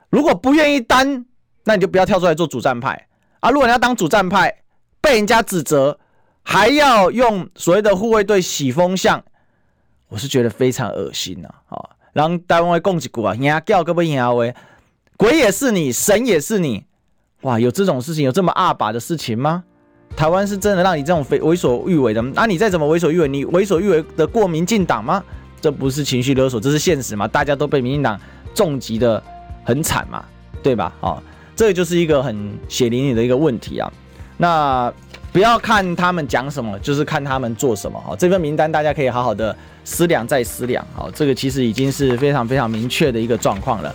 [0.09, 1.27] 如果不愿意担，
[1.65, 3.07] 那你就不要跳出来做主战派
[3.41, 3.51] 啊！
[3.51, 4.63] 如果你要当主战派，
[5.01, 6.01] 被人家指责，
[6.43, 9.23] 还要用所谓的护卫队洗风向，
[10.09, 11.49] 我是觉得非常恶心呐！
[11.69, 11.91] 啊。
[12.13, 14.55] 让台湾共击鼓啊，赢叫各位赢威，
[15.17, 16.85] 鬼也是你，神也是你，
[17.43, 17.59] 哇！
[17.59, 19.65] 有这种事情，有这么二把的事情吗？
[20.17, 22.21] 台湾是真的让你这种非为所欲为的？
[22.35, 25.23] 那、你再怎么为所欲为，你为所欲为的过民进党吗？
[25.61, 27.29] 这不是情绪勒索，这是现实嘛？
[27.29, 28.19] 大家都被民进党
[28.55, 29.23] 重击的
[29.63, 30.25] 很惨嘛，
[30.63, 30.93] 对吧？
[31.01, 31.23] 哦，
[31.55, 33.93] 这个就是一个很血淋淋的一个问题啊。
[34.37, 34.93] 那
[35.33, 38.01] 不要看他们讲什么，就是看他们做什么。
[38.05, 39.55] 好，这份名单大家可以好好的
[39.85, 40.85] 思量再思量。
[40.93, 43.95] 好，这个其实已经是非常非常明确的一个状况了。